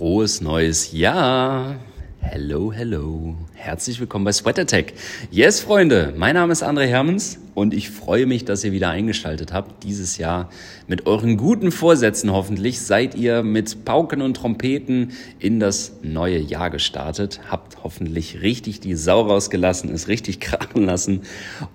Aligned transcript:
Frohes 0.00 0.40
neues 0.40 0.92
Jahr! 0.92 1.76
Hello, 2.22 2.72
hello. 2.72 3.36
Herzlich 3.52 4.00
willkommen 4.00 4.24
bei 4.24 4.32
SweaterTech. 4.32 4.94
Yes, 5.30 5.60
Freunde, 5.60 6.14
mein 6.16 6.36
Name 6.36 6.52
ist 6.52 6.64
André 6.64 6.86
Hermans 6.86 7.38
und 7.52 7.74
ich 7.74 7.90
freue 7.90 8.24
mich, 8.24 8.46
dass 8.46 8.64
ihr 8.64 8.72
wieder 8.72 8.88
eingeschaltet 8.88 9.52
habt. 9.52 9.84
Dieses 9.84 10.16
Jahr 10.16 10.48
mit 10.86 11.06
euren 11.06 11.36
guten 11.36 11.70
Vorsätzen 11.70 12.32
hoffentlich 12.32 12.80
seid 12.80 13.14
ihr 13.14 13.42
mit 13.42 13.84
Pauken 13.84 14.22
und 14.22 14.38
Trompeten 14.38 15.12
in 15.38 15.60
das 15.60 15.92
neue 16.02 16.38
Jahr 16.38 16.70
gestartet. 16.70 17.42
Habt 17.50 17.84
hoffentlich 17.84 18.40
richtig 18.40 18.80
die 18.80 18.94
Sau 18.94 19.20
rausgelassen, 19.20 19.92
es 19.92 20.08
richtig 20.08 20.40
krachen 20.40 20.82
lassen. 20.82 21.24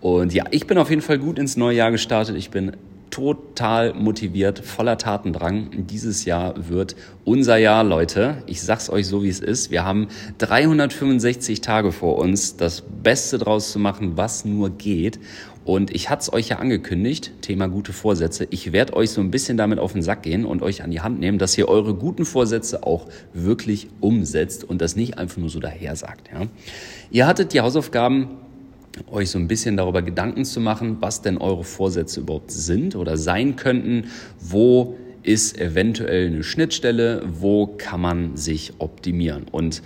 Und 0.01 0.33
ja, 0.33 0.45
ich 0.49 0.65
bin 0.65 0.79
auf 0.79 0.89
jeden 0.89 1.03
Fall 1.03 1.19
gut 1.19 1.37
ins 1.37 1.57
neue 1.57 1.77
Jahr 1.77 1.91
gestartet. 1.91 2.37
Ich 2.37 2.49
bin 2.49 2.75
total 3.15 3.93
motiviert, 3.93 4.59
voller 4.59 4.97
Tatendrang. 4.97 5.85
Dieses 5.87 6.25
Jahr 6.25 6.69
wird 6.69 6.97
unser 7.23 7.55
Jahr, 7.55 7.85
Leute. 7.85 8.43
Ich 8.45 8.61
sag's 8.61 8.89
euch 8.89 9.07
so, 9.07 9.23
wie 9.23 9.29
es 9.29 9.39
ist. 9.39 9.71
Wir 9.71 9.85
haben 9.85 10.09
365 10.39 11.61
Tage 11.61 11.93
vor 11.93 12.17
uns, 12.17 12.57
das 12.57 12.81
Beste 12.81 13.37
draus 13.37 13.71
zu 13.71 13.79
machen, 13.79 14.17
was 14.17 14.43
nur 14.43 14.69
geht. 14.69 15.21
Und 15.63 15.95
ich 15.95 16.09
hatte 16.09 16.23
es 16.23 16.33
euch 16.33 16.49
ja 16.49 16.59
angekündigt, 16.59 17.31
Thema 17.41 17.69
gute 17.69 17.93
Vorsätze. 17.93 18.47
Ich 18.49 18.73
werde 18.73 18.93
euch 18.93 19.11
so 19.11 19.21
ein 19.21 19.31
bisschen 19.31 19.55
damit 19.55 19.79
auf 19.79 19.93
den 19.93 20.01
Sack 20.01 20.23
gehen 20.23 20.45
und 20.45 20.61
euch 20.61 20.83
an 20.83 20.91
die 20.91 20.99
Hand 20.99 21.19
nehmen, 21.19 21.37
dass 21.37 21.57
ihr 21.57 21.69
eure 21.69 21.93
guten 21.93 22.25
Vorsätze 22.25 22.83
auch 22.83 23.07
wirklich 23.33 23.87
umsetzt 24.01 24.65
und 24.65 24.81
das 24.81 24.97
nicht 24.97 25.17
einfach 25.17 25.37
nur 25.37 25.49
so 25.49 25.61
daher 25.61 25.95
sagt. 25.95 26.29
Ja? 26.33 26.47
Ihr 27.11 27.27
hattet 27.27 27.53
die 27.53 27.61
Hausaufgaben 27.61 28.27
euch 29.11 29.29
so 29.29 29.39
ein 29.39 29.47
bisschen 29.47 29.77
darüber 29.77 30.01
Gedanken 30.01 30.45
zu 30.45 30.59
machen, 30.59 30.97
was 30.99 31.21
denn 31.21 31.37
eure 31.37 31.63
Vorsätze 31.63 32.21
überhaupt 32.21 32.51
sind 32.51 32.95
oder 32.95 33.17
sein 33.17 33.55
könnten, 33.55 34.05
wo 34.39 34.95
ist 35.23 35.59
eventuell 35.59 36.27
eine 36.27 36.43
Schnittstelle, 36.43 37.23
wo 37.27 37.67
kann 37.77 38.01
man 38.01 38.37
sich 38.37 38.73
optimieren. 38.77 39.45
Und 39.51 39.81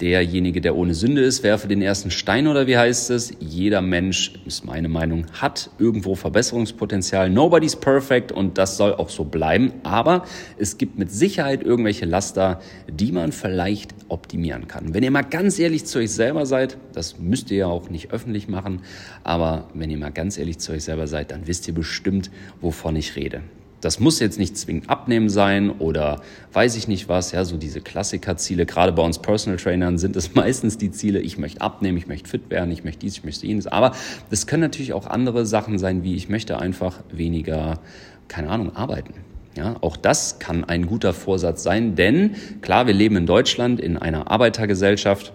derjenige, 0.00 0.60
der 0.60 0.76
ohne 0.76 0.94
Sünde 0.94 1.22
ist, 1.22 1.42
werfe 1.42 1.68
den 1.68 1.82
ersten 1.82 2.10
Stein 2.10 2.46
oder 2.46 2.66
wie 2.66 2.76
heißt 2.76 3.10
es? 3.10 3.32
Jeder 3.40 3.82
Mensch, 3.82 4.32
ist 4.46 4.64
meine 4.64 4.88
Meinung, 4.88 5.26
hat 5.32 5.70
irgendwo 5.78 6.14
Verbesserungspotenzial. 6.14 7.30
Nobody's 7.30 7.76
perfect 7.76 8.32
und 8.32 8.58
das 8.58 8.76
soll 8.76 8.94
auch 8.94 9.08
so 9.08 9.24
bleiben. 9.24 9.72
Aber 9.82 10.24
es 10.56 10.78
gibt 10.78 10.98
mit 10.98 11.10
Sicherheit 11.10 11.62
irgendwelche 11.62 12.06
Laster, 12.06 12.60
die 12.90 13.12
man 13.12 13.32
vielleicht 13.32 13.94
optimieren 14.08 14.68
kann. 14.68 14.94
Wenn 14.94 15.02
ihr 15.02 15.10
mal 15.10 15.22
ganz 15.22 15.58
ehrlich 15.58 15.84
zu 15.84 15.98
euch 15.98 16.12
selber 16.12 16.46
seid, 16.46 16.78
das 16.92 17.18
müsst 17.18 17.50
ihr 17.50 17.58
ja 17.58 17.66
auch 17.66 17.90
nicht 17.90 18.10
öffentlich 18.10 18.48
machen, 18.48 18.80
aber 19.24 19.68
wenn 19.74 19.90
ihr 19.90 19.98
mal 19.98 20.10
ganz 20.10 20.38
ehrlich 20.38 20.58
zu 20.58 20.72
euch 20.72 20.84
selber 20.84 21.06
seid, 21.06 21.30
dann 21.30 21.46
wisst 21.46 21.68
ihr 21.68 21.74
bestimmt, 21.74 22.30
wovon 22.60 22.96
ich 22.96 23.16
rede. 23.16 23.42
Das 23.80 24.00
muss 24.00 24.18
jetzt 24.18 24.38
nicht 24.38 24.56
zwingend 24.56 24.90
abnehmen 24.90 25.28
sein 25.28 25.70
oder 25.70 26.20
weiß 26.52 26.76
ich 26.76 26.88
nicht 26.88 27.08
was, 27.08 27.30
ja, 27.30 27.44
so 27.44 27.56
diese 27.56 27.80
Klassikerziele. 27.80 28.66
Gerade 28.66 28.92
bei 28.92 29.02
uns 29.02 29.20
Personal 29.20 29.58
Trainern 29.58 29.98
sind 29.98 30.16
es 30.16 30.34
meistens 30.34 30.78
die 30.78 30.90
Ziele, 30.90 31.20
ich 31.20 31.38
möchte 31.38 31.60
abnehmen, 31.60 31.96
ich 31.96 32.08
möchte 32.08 32.28
fit 32.28 32.50
werden, 32.50 32.72
ich 32.72 32.82
möchte 32.82 33.00
dies, 33.00 33.18
ich 33.18 33.24
möchte 33.24 33.46
jenes. 33.46 33.66
Aber 33.66 33.92
das 34.30 34.46
können 34.46 34.62
natürlich 34.62 34.92
auch 34.92 35.06
andere 35.06 35.46
Sachen 35.46 35.78
sein, 35.78 36.02
wie 36.02 36.16
ich 36.16 36.28
möchte 36.28 36.58
einfach 36.58 37.00
weniger, 37.12 37.78
keine 38.26 38.50
Ahnung, 38.50 38.74
arbeiten. 38.74 39.14
Ja, 39.56 39.76
auch 39.80 39.96
das 39.96 40.38
kann 40.38 40.64
ein 40.64 40.86
guter 40.86 41.12
Vorsatz 41.12 41.62
sein, 41.62 41.96
denn 41.96 42.36
klar, 42.60 42.86
wir 42.86 42.94
leben 42.94 43.16
in 43.16 43.26
Deutschland 43.26 43.80
in 43.80 43.96
einer 43.96 44.30
Arbeitergesellschaft, 44.30 45.32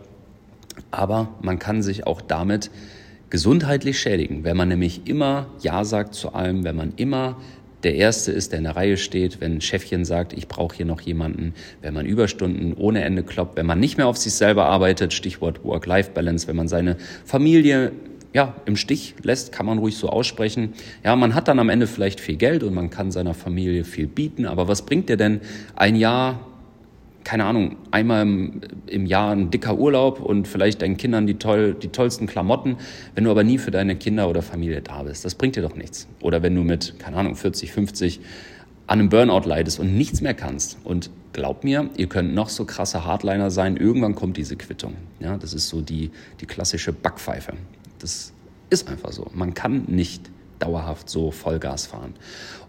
aber 0.91 1.29
man 1.41 1.59
kann 1.59 1.81
sich 1.81 2.07
auch 2.07 2.21
damit 2.21 2.71
gesundheitlich 3.29 3.99
schädigen, 3.99 4.43
wenn 4.43 4.55
man 4.55 4.67
nämlich 4.69 5.07
immer 5.07 5.47
Ja 5.59 5.83
sagt 5.83 6.13
zu 6.13 6.33
allem, 6.33 6.63
wenn 6.63 6.75
man 6.75 6.93
immer 6.95 7.37
der 7.83 7.95
Erste 7.95 8.31
ist, 8.31 8.51
der 8.51 8.59
in 8.59 8.63
der 8.63 8.75
Reihe 8.75 8.97
steht, 8.97 9.41
wenn 9.41 9.55
ein 9.55 9.61
Chefchen 9.61 10.05
sagt, 10.05 10.33
ich 10.33 10.47
brauche 10.47 10.75
hier 10.75 10.85
noch 10.85 11.01
jemanden, 11.01 11.53
wenn 11.81 11.93
man 11.93 12.05
Überstunden 12.05 12.73
ohne 12.73 13.03
Ende 13.03 13.23
kloppt, 13.23 13.57
wenn 13.57 13.65
man 13.65 13.79
nicht 13.79 13.97
mehr 13.97 14.07
auf 14.07 14.17
sich 14.17 14.33
selber 14.33 14.65
arbeitet, 14.65 15.13
Stichwort 15.13 15.63
Work-Life-Balance, 15.63 16.47
wenn 16.47 16.55
man 16.55 16.67
seine 16.67 16.97
Familie 17.25 17.91
ja, 18.33 18.55
im 18.65 18.75
Stich 18.75 19.15
lässt, 19.21 19.51
kann 19.51 19.65
man 19.65 19.77
ruhig 19.77 19.95
so 19.95 20.09
aussprechen. 20.09 20.73
Ja, 21.03 21.15
man 21.15 21.35
hat 21.35 21.47
dann 21.47 21.59
am 21.59 21.69
Ende 21.69 21.85
vielleicht 21.85 22.19
viel 22.19 22.35
Geld 22.35 22.63
und 22.63 22.73
man 22.73 22.89
kann 22.89 23.11
seiner 23.11 23.33
Familie 23.33 23.83
viel 23.83 24.07
bieten, 24.07 24.45
aber 24.45 24.67
was 24.67 24.83
bringt 24.83 25.09
dir 25.09 25.17
denn 25.17 25.41
ein 25.75 25.95
Jahr 25.95 26.39
keine 27.23 27.45
Ahnung, 27.45 27.77
einmal 27.91 28.23
im, 28.23 28.61
im, 28.87 29.05
Jahr 29.05 29.31
ein 29.31 29.49
dicker 29.49 29.77
Urlaub 29.77 30.19
und 30.19 30.47
vielleicht 30.47 30.81
deinen 30.81 30.97
Kindern 30.97 31.27
die, 31.27 31.35
toll, 31.35 31.73
die 31.73 31.89
tollsten 31.89 32.27
Klamotten, 32.27 32.77
wenn 33.15 33.23
du 33.23 33.31
aber 33.31 33.43
nie 33.43 33.57
für 33.57 33.71
deine 33.71 33.95
Kinder 33.95 34.29
oder 34.29 34.41
Familie 34.41 34.81
da 34.81 35.03
bist. 35.03 35.23
Das 35.25 35.35
bringt 35.35 35.55
dir 35.55 35.61
doch 35.61 35.75
nichts. 35.75 36.07
Oder 36.21 36.43
wenn 36.43 36.55
du 36.55 36.63
mit, 36.63 36.99
keine 36.99 37.17
Ahnung, 37.17 37.35
40, 37.35 37.71
50 37.71 38.19
an 38.87 38.99
einem 38.99 39.09
Burnout 39.09 39.47
leidest 39.47 39.79
und 39.79 39.95
nichts 39.95 40.21
mehr 40.21 40.33
kannst. 40.33 40.77
Und 40.83 41.09
glaub 41.31 41.63
mir, 41.63 41.89
ihr 41.97 42.07
könnt 42.07 42.33
noch 42.33 42.49
so 42.49 42.65
krasse 42.65 43.05
Hardliner 43.05 43.49
sein, 43.49 43.77
irgendwann 43.77 44.15
kommt 44.15 44.37
diese 44.37 44.55
Quittung. 44.55 44.95
Ja, 45.19 45.37
das 45.37 45.53
ist 45.53 45.69
so 45.69 45.81
die, 45.81 46.11
die 46.41 46.45
klassische 46.45 46.91
Backpfeife. 46.91 47.53
Das 47.99 48.33
ist 48.69 48.89
einfach 48.89 49.11
so. 49.11 49.29
Man 49.33 49.53
kann 49.53 49.85
nicht 49.87 50.29
dauerhaft 50.63 51.09
so 51.09 51.31
Vollgas 51.31 51.87
fahren. 51.87 52.13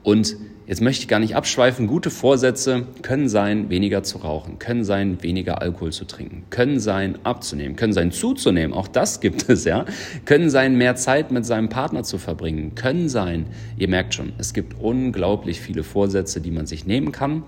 Und 0.03 0.37
jetzt 0.67 0.83
möchte 0.83 1.03
ich 1.03 1.09
gar 1.09 1.19
nicht 1.19 1.35
abschweifen. 1.35 1.87
Gute 1.87 2.11
Vorsätze 2.11 2.87
können 3.01 3.29
sein, 3.29 3.71
weniger 3.71 4.03
zu 4.03 4.19
rauchen, 4.19 4.59
können 4.59 4.85
sein, 4.85 5.23
weniger 5.23 5.63
Alkohol 5.63 5.93
zu 5.93 6.05
trinken, 6.05 6.45
können 6.51 6.79
sein, 6.79 7.19
abzunehmen, 7.25 7.77
können 7.77 7.95
sein, 7.95 8.13
zuzunehmen. 8.13 8.77
Auch 8.77 8.87
das 8.87 9.21
gibt 9.21 9.49
es, 9.49 9.65
ja. 9.65 9.87
Können 10.27 10.51
sein, 10.51 10.77
mehr 10.77 10.95
Zeit 10.95 11.31
mit 11.31 11.47
seinem 11.47 11.71
Partner 11.71 12.03
zu 12.03 12.19
verbringen, 12.19 12.75
können 12.75 13.09
sein. 13.09 13.47
Ihr 13.79 13.89
merkt 13.89 14.15
schon, 14.15 14.35
es 14.37 14.53
gibt 14.53 14.79
unglaublich 14.79 15.61
viele 15.61 15.83
Vorsätze, 15.83 16.43
die 16.43 16.51
man 16.51 16.67
sich 16.67 16.87
nehmen 16.87 17.11
kann. 17.11 17.43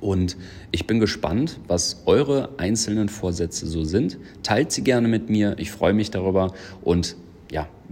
Und 0.00 0.36
ich 0.72 0.86
bin 0.86 0.98
gespannt, 0.98 1.60
was 1.68 2.02
eure 2.06 2.50
einzelnen 2.56 3.08
Vorsätze 3.08 3.66
so 3.66 3.84
sind. 3.84 4.18
Teilt 4.42 4.72
sie 4.72 4.82
gerne 4.82 5.08
mit 5.08 5.30
mir. 5.30 5.56
Ich 5.58 5.70
freue 5.70 5.92
mich 5.92 6.10
darüber. 6.10 6.54
Und 6.82 7.16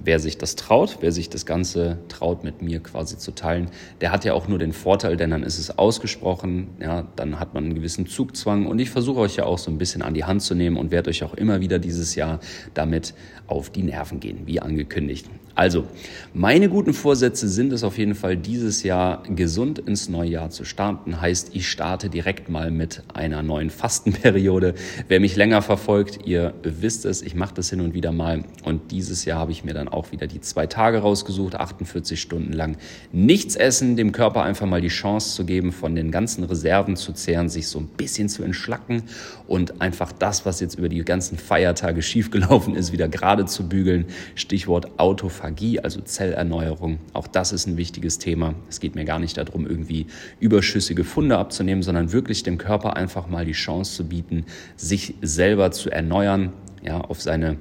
wer 0.03 0.19
sich 0.19 0.38
das 0.38 0.56
traut, 0.56 0.99
wer 1.00 1.12
sich 1.12 1.31
das 1.31 1.47
Ganze 1.47 1.99
traut, 2.09 2.44
mit 2.44 2.62
mir 2.62 2.81
quasi 2.81 3.19
zu 3.19 3.32
teilen, 3.32 3.71
der 4.00 4.12
hat 4.12 4.25
ja 4.25 4.34
auch 4.34 4.49
nur 4.49 4.59
den 4.59 4.72
Vorteil, 4.72 5.16
denn 5.16 5.31
dann 5.31 5.43
ist 5.43 5.59
es 5.59 5.78
ausgesprochen, 5.78 6.69
ja, 6.81 7.06
dann 7.16 7.41
hat 7.41 7.55
man 7.55 7.65
einen 7.65 7.75
gewissen 7.75 8.06
Zugzwang 8.06 8.66
und 8.66 8.78
ich 8.78 8.91
versuche 8.91 9.21
euch 9.21 9.37
ja 9.37 9.44
auch 9.44 9.59
so 9.59 9.71
ein 9.71 9.78
bisschen 9.78 10.03
an 10.03 10.15
die 10.15 10.25
Hand 10.25 10.43
zu 10.43 10.55
nehmen 10.55 10.77
und 10.77 10.91
werde 10.91 11.10
euch 11.10 11.22
auch 11.25 11.34
immer 11.34 11.60
wieder 11.60 11.78
dieses 11.78 12.15
Jahr 12.15 12.41
damit 12.75 13.15
auf 13.47 13.71
die 13.71 13.82
Nerven 13.82 14.21
gehen, 14.21 14.47
wie 14.47 14.60
angekündigt. 14.60 15.28
Also, 15.57 15.87
meine 16.33 16.69
guten 16.69 16.93
Vorsätze 16.95 17.49
sind 17.49 17.73
es 17.73 17.85
auf 17.85 17.97
jeden 17.97 18.17
Fall, 18.17 18.37
dieses 18.37 18.83
Jahr 18.83 19.23
gesund 19.23 19.79
ins 19.79 20.09
neue 20.09 20.31
Jahr 20.31 20.51
zu 20.51 20.65
starten. 20.65 21.21
Heißt, 21.21 21.51
ich 21.55 21.71
starte 21.71 22.11
direkt 22.11 22.49
mal 22.49 22.73
mit 22.73 23.05
einer 23.15 23.45
neuen 23.45 23.71
Fastenperiode. 23.71 24.75
Wer 25.07 25.21
mich 25.21 25.37
länger 25.37 25.63
verfolgt, 25.63 26.27
ihr 26.27 26.55
wisst 26.65 27.05
es, 27.05 27.23
ich 27.23 27.37
mache 27.37 27.55
das 27.55 27.71
hin 27.71 27.81
und 27.81 27.95
wieder 27.95 28.11
mal. 28.11 28.43
Und 28.65 28.91
dieses 28.91 29.25
Jahr 29.25 29.39
habe 29.39 29.53
ich 29.53 29.63
mir 29.63 29.75
dann 29.75 29.87
auch 29.87 30.11
wieder 30.11 30.27
die 30.27 30.41
zwei 30.41 30.67
Tage 30.67 30.99
rausgesucht, 30.99 31.55
48 31.55 32.21
Stunden 32.21 32.53
lang 32.53 32.77
nichts 33.13 33.55
essen, 33.55 33.95
dem 33.95 34.11
Körper 34.11 34.43
einfach 34.43 34.67
mal 34.67 34.81
die 34.81 34.89
Chance 34.89 35.37
zu 35.37 35.45
geben, 35.45 35.71
von 35.71 35.95
den 35.95 36.11
ganzen 36.11 36.43
Reserven 36.43 36.97
zu 36.97 37.13
zehren, 37.13 37.49
sich 37.49 37.69
so 37.69 37.79
ein 37.79 37.87
bisschen 37.87 38.29
zu 38.29 38.43
entschlacken 38.43 39.05
und 39.47 39.81
einfach 39.81 40.11
das, 40.11 40.45
was 40.45 40.59
jetzt 40.59 40.77
über 40.77 40.89
die 40.89 41.05
ganzen 41.05 41.39
Feiertage 41.39 42.03
schiefgelaufen 42.15 42.75
ist, 42.75 42.91
wieder 42.91 43.07
gerade 43.07 43.45
zu 43.45 43.69
bügeln. 43.69 44.07
Stichwort 44.35 44.99
Autofahren 44.99 45.44
Autophagie, 45.44 45.81
also 45.81 46.00
Zellerneuerung. 46.00 46.99
Auch 47.12 47.27
das 47.27 47.53
ist 47.53 47.66
ein 47.66 47.77
wichtiges 47.77 48.19
Thema. 48.19 48.55
Es 48.69 48.81
geht 48.81 48.94
mir 48.94 49.05
gar 49.05 49.19
nicht 49.19 49.37
darum, 49.37 49.66
irgendwie 49.66 50.06
überschüssige 50.41 51.05
Funde 51.05 51.38
abzunehmen, 51.38 51.82
sondern 51.82 52.12
wirklich 52.12 52.43
dem 52.43 52.59
Körper 52.59 52.97
einfach 52.97 53.28
mal 53.28 53.44
die 53.44 53.53
Chance 53.53 53.94
zu 53.94 54.09
bieten, 54.09 54.47
sich 54.77 55.15
selber 55.21 55.71
zu 55.71 55.91
erneuern, 55.91 56.53
ja, 56.82 57.00
auf 57.00 57.21
seine 57.21 57.59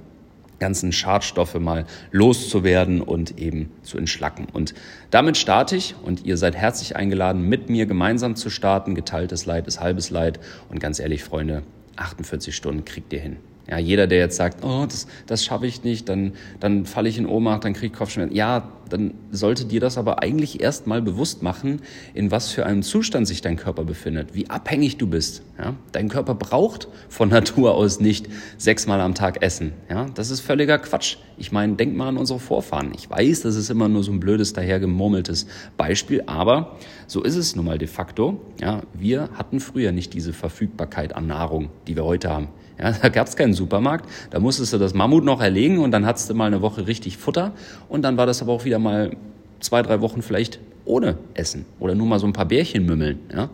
ganzen 0.59 0.93
Schadstoffe 0.93 1.55
mal 1.55 1.85
loszuwerden 2.11 3.01
und 3.01 3.37
eben 3.37 3.69
zu 3.81 3.97
entschlacken. 3.97 4.47
Und 4.53 4.73
damit 5.09 5.35
starte 5.35 5.75
ich 5.75 5.95
und 6.03 6.25
ihr 6.25 6.37
seid 6.37 6.55
herzlich 6.55 6.95
eingeladen, 6.95 7.41
mit 7.49 7.69
mir 7.69 7.85
gemeinsam 7.85 8.37
zu 8.37 8.49
starten. 8.49 8.95
Geteiltes 8.95 9.45
Leid 9.45 9.67
ist 9.67 9.81
halbes 9.81 10.09
Leid. 10.09 10.39
Und 10.69 10.79
ganz 10.79 10.99
ehrlich, 10.99 11.23
Freunde, 11.23 11.63
48 11.97 12.55
Stunden 12.55 12.85
kriegt 12.85 13.11
ihr 13.11 13.19
hin. 13.19 13.37
Ja, 13.69 13.77
jeder, 13.77 14.07
der 14.07 14.19
jetzt 14.19 14.35
sagt, 14.35 14.63
oh, 14.65 14.85
das, 14.85 15.07
das 15.25 15.45
schaffe 15.45 15.65
ich 15.67 15.83
nicht, 15.83 16.09
dann, 16.09 16.33
dann 16.59 16.85
falle 16.85 17.07
ich 17.07 17.17
in 17.17 17.25
Ohnmacht, 17.25 17.63
dann 17.63 17.73
kriege 17.73 17.87
ich 17.87 17.93
Kopfschmerzen. 17.93 18.35
Ja, 18.35 18.69
dann 18.89 19.13
sollte 19.31 19.63
dir 19.63 19.79
das 19.79 19.97
aber 19.97 20.21
eigentlich 20.21 20.61
erst 20.61 20.85
mal 20.85 21.01
bewusst 21.01 21.41
machen, 21.41 21.81
in 22.13 22.29
was 22.29 22.51
für 22.51 22.65
einem 22.65 22.83
Zustand 22.83 23.25
sich 23.25 23.41
dein 23.41 23.55
Körper 23.55 23.85
befindet, 23.85 24.35
wie 24.35 24.49
abhängig 24.49 24.97
du 24.97 25.07
bist. 25.07 25.43
Ja? 25.57 25.75
Dein 25.93 26.09
Körper 26.09 26.35
braucht 26.35 26.89
von 27.07 27.29
Natur 27.29 27.73
aus 27.75 28.01
nicht 28.01 28.27
sechsmal 28.57 28.99
am 28.99 29.15
Tag 29.15 29.41
Essen. 29.41 29.71
Ja? 29.89 30.07
Das 30.13 30.29
ist 30.29 30.41
völliger 30.41 30.77
Quatsch. 30.77 31.17
Ich 31.37 31.53
meine, 31.53 31.75
denk 31.75 31.95
mal 31.95 32.09
an 32.09 32.17
unsere 32.17 32.39
Vorfahren. 32.39 32.91
Ich 32.95 33.09
weiß, 33.09 33.41
das 33.41 33.55
ist 33.55 33.69
immer 33.69 33.87
nur 33.87 34.03
so 34.03 34.11
ein 34.11 34.19
blödes, 34.19 34.51
dahergemurmeltes 34.51 35.47
Beispiel, 35.77 36.23
aber 36.25 36.75
so 37.07 37.23
ist 37.23 37.37
es 37.37 37.55
nun 37.55 37.65
mal 37.65 37.77
de 37.77 37.87
facto. 37.87 38.41
Ja? 38.59 38.81
Wir 38.93 39.29
hatten 39.35 39.61
früher 39.61 39.93
nicht 39.93 40.13
diese 40.13 40.33
Verfügbarkeit 40.33 41.15
an 41.15 41.27
Nahrung, 41.27 41.69
die 41.87 41.95
wir 41.95 42.03
heute 42.03 42.29
haben. 42.29 42.49
Ja, 42.79 42.91
da 42.91 43.09
gab 43.09 43.27
es 43.27 43.35
keinen 43.35 43.53
Supermarkt, 43.53 44.09
da 44.31 44.39
musstest 44.39 44.73
du 44.73 44.77
das 44.77 44.93
Mammut 44.93 45.23
noch 45.23 45.41
erlegen 45.41 45.79
und 45.79 45.91
dann 45.91 46.05
hattest 46.05 46.29
du 46.29 46.33
mal 46.33 46.47
eine 46.47 46.61
Woche 46.61 46.87
richtig 46.87 47.17
Futter 47.17 47.53
und 47.89 48.01
dann 48.01 48.17
war 48.17 48.25
das 48.25 48.41
aber 48.41 48.51
auch 48.51 48.65
wieder 48.65 48.79
mal 48.79 49.15
zwei, 49.59 49.81
drei 49.81 50.01
Wochen 50.01 50.21
vielleicht 50.21 50.59
ohne 50.85 51.17
Essen 51.33 51.65
oder 51.79 51.95
nur 51.95 52.07
mal 52.07 52.19
so 52.19 52.27
ein 52.27 52.33
paar 52.33 52.45
Bärchen 52.45 52.85
mümmeln. 52.85 53.19
Ja. 53.33 53.49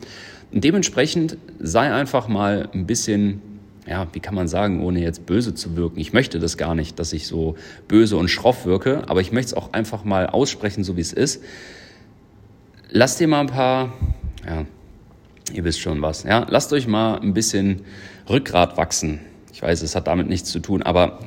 dementsprechend 0.52 1.38
sei 1.60 1.94
einfach 1.94 2.28
mal 2.28 2.70
ein 2.74 2.88
bisschen 2.88 3.42
ja, 3.90 4.08
wie 4.14 4.20
kann 4.20 4.36
man 4.36 4.48
sagen, 4.48 4.84
ohne 4.84 5.02
jetzt 5.02 5.26
böse 5.26 5.56
zu 5.56 5.76
wirken. 5.76 6.00
Ich 6.00 6.14
möchte 6.14 6.40
das 6.40 6.58
gar 6.58 6.76
nicht, 6.76 7.00
dass 7.00 7.12
ich 7.12 7.26
so 7.26 7.56
böse 7.88 8.18
und 8.18 8.30
schroff 8.30 8.66
wirke, 8.66 9.10
aber 9.10 9.20
ich 9.20 9.32
möchte 9.32 9.48
es 9.48 9.54
auch 9.56 9.74
einfach 9.74 10.04
mal 10.04 10.28
aussprechen, 10.28 10.84
so 10.84 10.96
wie 10.96 11.02
es 11.02 11.12
ist. 11.12 11.42
Lasst 12.92 13.20
dir 13.20 13.28
mal 13.28 13.42
ein 13.42 13.48
paar, 13.48 13.94
ja, 14.46 14.66
ihr 15.52 15.64
wisst 15.64 15.80
schon 15.80 16.02
was, 16.02 16.24
ja, 16.24 16.46
lasst 16.50 16.74
euch 16.74 16.88
mal 16.88 17.20
ein 17.20 17.34
bisschen 17.34 17.82
Rückgrat 18.30 18.78
wachsen. 18.78 19.20
Ich 19.54 19.62
weiß, 19.62 19.82
es 19.82 19.96
hat 19.96 20.08
damit 20.08 20.30
nichts 20.30 20.50
zu 20.50 20.60
tun, 20.60 20.82
aber 20.82 21.20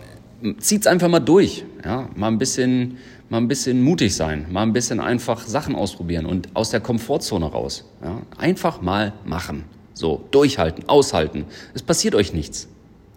zieht's 0.59 0.87
einfach 0.87 1.09
mal 1.09 1.21
durch, 1.21 1.65
ja, 1.85 2.09
mal 2.17 2.29
ein 2.29 2.39
bisschen, 2.39 2.99
mal 3.29 3.39
ein 3.39 3.49
bisschen 3.49 3.83
mutig 3.83 4.15
sein, 4.15 4.47
mal 4.51 4.63
ein 4.63 4.73
bisschen 4.73 5.01
einfach 5.01 5.47
Sachen 5.47 5.75
ausprobieren 5.75 6.27
und 6.27 6.49
aus 6.55 6.71
der 6.71 6.81
Komfortzone 6.81 7.47
raus, 7.47 7.85
ja, 8.03 8.23
einfach 8.39 8.81
mal 8.81 9.13
machen. 9.25 9.65
So, 9.95 10.25
durchhalten, 10.31 10.89
aushalten. 10.89 11.45
Es 11.75 11.83
passiert 11.83 12.15
euch 12.15 12.33
nichts. 12.33 12.69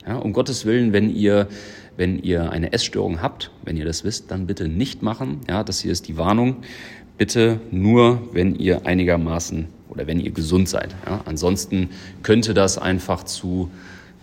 Ja, 0.06 0.18
um 0.18 0.34
Gottes 0.34 0.66
Willen, 0.66 0.94
wenn 0.94 1.10
ihr, 1.10 1.48
wenn 1.96 2.20
ihr 2.20 2.52
eine 2.52 2.74
Essstörung 2.74 3.22
habt, 3.22 3.50
wenn 3.64 3.78
ihr 3.78 3.86
das 3.86 4.04
wisst, 4.04 4.30
dann 4.30 4.46
bitte 4.46 4.68
nicht 4.68 5.02
machen. 5.02 5.40
Ja, 5.50 5.64
das 5.64 5.80
hier 5.80 5.92
ist 5.92 6.08
die 6.08 6.18
Warnung. 6.18 6.58
Bitte 7.18 7.62
nur, 7.72 8.28
wenn 8.34 8.56
ihr 8.56 8.86
einigermaßen 8.86 9.70
oder 9.90 10.08
wenn 10.08 10.20
ihr 10.20 10.32
gesund 10.32 10.70
seid. 10.70 10.96
Ja, 11.06 11.22
ansonsten 11.26 11.90
könnte 12.24 12.54
das 12.54 12.78
einfach 12.78 13.24
zu 13.24 13.70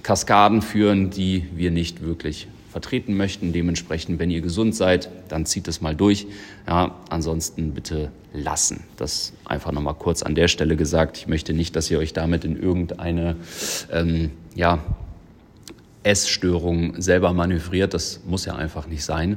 Kaskaden 0.03 0.62
führen, 0.62 1.11
die 1.11 1.47
wir 1.55 1.70
nicht 1.70 2.03
wirklich 2.03 2.49
vertreten 2.73 3.17
möchten. 3.17 3.53
Dementsprechend, 3.53 4.19
wenn 4.19 4.31
ihr 4.31 4.41
gesund 4.41 4.75
seid, 4.75 5.11
dann 5.29 5.47
zieht 5.47 5.69
es 5.69 5.81
mal 5.81 5.94
durch. 5.94 6.26
Ja, 6.67 6.97
ansonsten 7.11 7.73
bitte 7.73 8.11
lassen. 8.32 8.81
Das 8.97 9.35
einfach 9.44 9.73
nochmal 9.73 9.94
kurz 9.94 10.23
an 10.23 10.35
der 10.35 10.49
Stelle 10.49 10.76
gesagt. 10.76 11.19
Ich 11.19 11.29
möchte 11.29 11.53
nicht, 11.53 11.76
dass 11.76 11.91
ihr 11.91 11.99
euch 11.99 12.15
damit 12.15 12.44
in 12.44 12.61
irgendeine 12.61 13.37
ähm, 13.93 14.31
ja, 14.55 14.79
Essstörung 16.03 17.00
selber 17.00 17.32
manövriert. 17.32 17.94
Das 17.94 18.20
muss 18.26 18.47
ja 18.47 18.55
einfach 18.56 18.87
nicht 18.87 19.05
sein. 19.05 19.37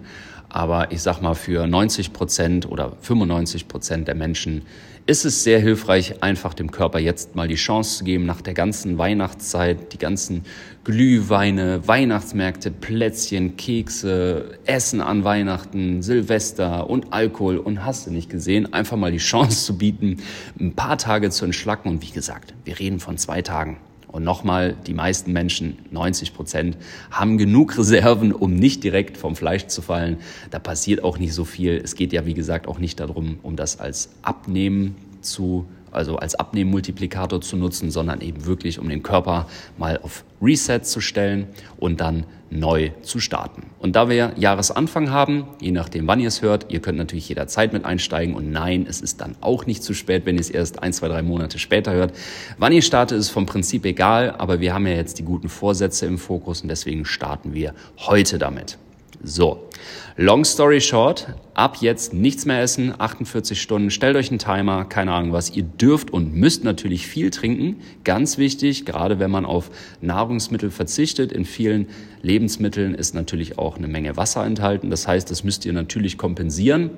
Aber 0.55 0.93
ich 0.93 1.01
sag 1.01 1.21
mal, 1.21 1.33
für 1.33 1.67
90 1.67 2.13
Prozent 2.13 2.71
oder 2.71 2.93
95 3.01 3.67
Prozent 3.67 4.07
der 4.07 4.15
Menschen 4.15 4.61
ist 5.05 5.25
es 5.25 5.43
sehr 5.43 5.59
hilfreich, 5.59 6.23
einfach 6.23 6.53
dem 6.53 6.71
Körper 6.71 6.97
jetzt 6.97 7.35
mal 7.35 7.49
die 7.49 7.55
Chance 7.55 7.97
zu 7.97 8.03
geben, 8.05 8.25
nach 8.25 8.39
der 8.39 8.53
ganzen 8.53 8.97
Weihnachtszeit, 8.97 9.91
die 9.91 9.97
ganzen 9.97 10.45
Glühweine, 10.85 11.85
Weihnachtsmärkte, 11.85 12.71
Plätzchen, 12.71 13.57
Kekse, 13.57 14.57
Essen 14.65 15.01
an 15.01 15.25
Weihnachten, 15.25 16.01
Silvester 16.01 16.89
und 16.89 17.11
Alkohol 17.11 17.57
und 17.57 17.83
hast 17.83 18.07
du 18.07 18.11
nicht 18.11 18.29
gesehen, 18.29 18.71
einfach 18.71 18.95
mal 18.95 19.11
die 19.11 19.17
Chance 19.17 19.65
zu 19.65 19.77
bieten, 19.77 20.21
ein 20.57 20.73
paar 20.73 20.97
Tage 20.97 21.31
zu 21.31 21.43
entschlacken. 21.43 21.89
Und 21.89 22.01
wie 22.01 22.11
gesagt, 22.11 22.53
wir 22.63 22.79
reden 22.79 23.01
von 23.01 23.17
zwei 23.17 23.41
Tagen. 23.41 23.75
Und 24.15 24.23
nochmal, 24.23 24.77
die 24.87 24.93
meisten 24.93 25.33
Menschen, 25.33 25.77
90 25.91 26.33
Prozent, 26.33 26.77
haben 27.11 27.37
genug 27.37 27.77
Reserven, 27.77 28.31
um 28.31 28.55
nicht 28.55 28.81
direkt 28.81 29.17
vom 29.17 29.35
Fleisch 29.35 29.67
zu 29.67 29.81
fallen. 29.81 30.19
Da 30.51 30.57
passiert 30.57 31.03
auch 31.03 31.17
nicht 31.17 31.33
so 31.33 31.43
viel. 31.43 31.81
Es 31.83 31.95
geht 31.95 32.13
ja, 32.13 32.25
wie 32.25 32.33
gesagt, 32.33 32.69
auch 32.69 32.79
nicht 32.79 33.01
darum, 33.01 33.39
um 33.43 33.57
das 33.57 33.77
als 33.77 34.11
Abnehmen 34.21 34.95
zu 35.19 35.65
also 35.95 36.17
als 36.17 36.35
Abnehmmultiplikator 36.35 37.41
zu 37.41 37.57
nutzen, 37.57 37.91
sondern 37.91 38.21
eben 38.21 38.45
wirklich, 38.45 38.79
um 38.79 38.89
den 38.89 39.03
Körper 39.03 39.47
mal 39.77 39.99
auf 40.01 40.23
Reset 40.41 40.81
zu 40.83 41.01
stellen 41.01 41.47
und 41.77 42.01
dann 42.01 42.25
neu 42.49 42.91
zu 43.01 43.19
starten. 43.19 43.63
Und 43.79 43.95
da 43.95 44.09
wir 44.09 44.33
Jahresanfang 44.37 45.09
haben, 45.09 45.47
je 45.59 45.71
nachdem, 45.71 46.07
wann 46.07 46.19
ihr 46.19 46.27
es 46.27 46.41
hört, 46.41 46.71
ihr 46.71 46.79
könnt 46.79 46.97
natürlich 46.97 47.27
jederzeit 47.27 47.73
mit 47.73 47.85
einsteigen 47.85 48.35
und 48.35 48.51
nein, 48.51 48.85
es 48.87 49.01
ist 49.01 49.21
dann 49.21 49.35
auch 49.41 49.65
nicht 49.65 49.83
zu 49.83 49.93
spät, 49.93 50.25
wenn 50.25 50.35
ihr 50.35 50.41
es 50.41 50.49
erst 50.49 50.83
ein, 50.83 50.93
zwei, 50.93 51.07
drei 51.07 51.21
Monate 51.21 51.59
später 51.59 51.93
hört. 51.93 52.13
Wann 52.57 52.71
ihr 52.71 52.81
startet, 52.81 53.17
ist 53.17 53.29
vom 53.29 53.45
Prinzip 53.45 53.85
egal, 53.85 54.35
aber 54.37 54.59
wir 54.59 54.73
haben 54.73 54.87
ja 54.87 54.93
jetzt 54.93 55.19
die 55.19 55.23
guten 55.23 55.49
Vorsätze 55.49 56.05
im 56.05 56.17
Fokus 56.17 56.61
und 56.61 56.69
deswegen 56.69 57.05
starten 57.05 57.53
wir 57.53 57.73
heute 57.97 58.37
damit. 58.37 58.77
So, 59.23 59.69
long 60.17 60.45
story 60.45 60.81
short, 60.81 61.33
ab 61.53 61.77
jetzt 61.81 62.13
nichts 62.13 62.45
mehr 62.45 62.61
essen, 62.61 62.93
48 62.97 63.59
Stunden, 63.61 63.91
stellt 63.91 64.15
euch 64.15 64.29
einen 64.29 64.39
Timer, 64.39 64.85
keine 64.85 65.13
Ahnung 65.13 65.33
was. 65.33 65.49
Ihr 65.55 65.63
dürft 65.63 66.11
und 66.11 66.35
müsst 66.35 66.63
natürlich 66.63 67.07
viel 67.07 67.31
trinken, 67.31 67.77
ganz 68.03 68.37
wichtig, 68.37 68.85
gerade 68.85 69.19
wenn 69.19 69.31
man 69.31 69.45
auf 69.45 69.71
Nahrungsmittel 70.01 70.69
verzichtet. 70.69 71.31
In 71.31 71.45
vielen 71.45 71.87
Lebensmitteln 72.21 72.93
ist 72.93 73.15
natürlich 73.15 73.57
auch 73.57 73.77
eine 73.77 73.87
Menge 73.87 74.17
Wasser 74.17 74.45
enthalten. 74.45 74.89
Das 74.89 75.07
heißt, 75.07 75.29
das 75.31 75.43
müsst 75.43 75.65
ihr 75.65 75.73
natürlich 75.73 76.17
kompensieren 76.17 76.91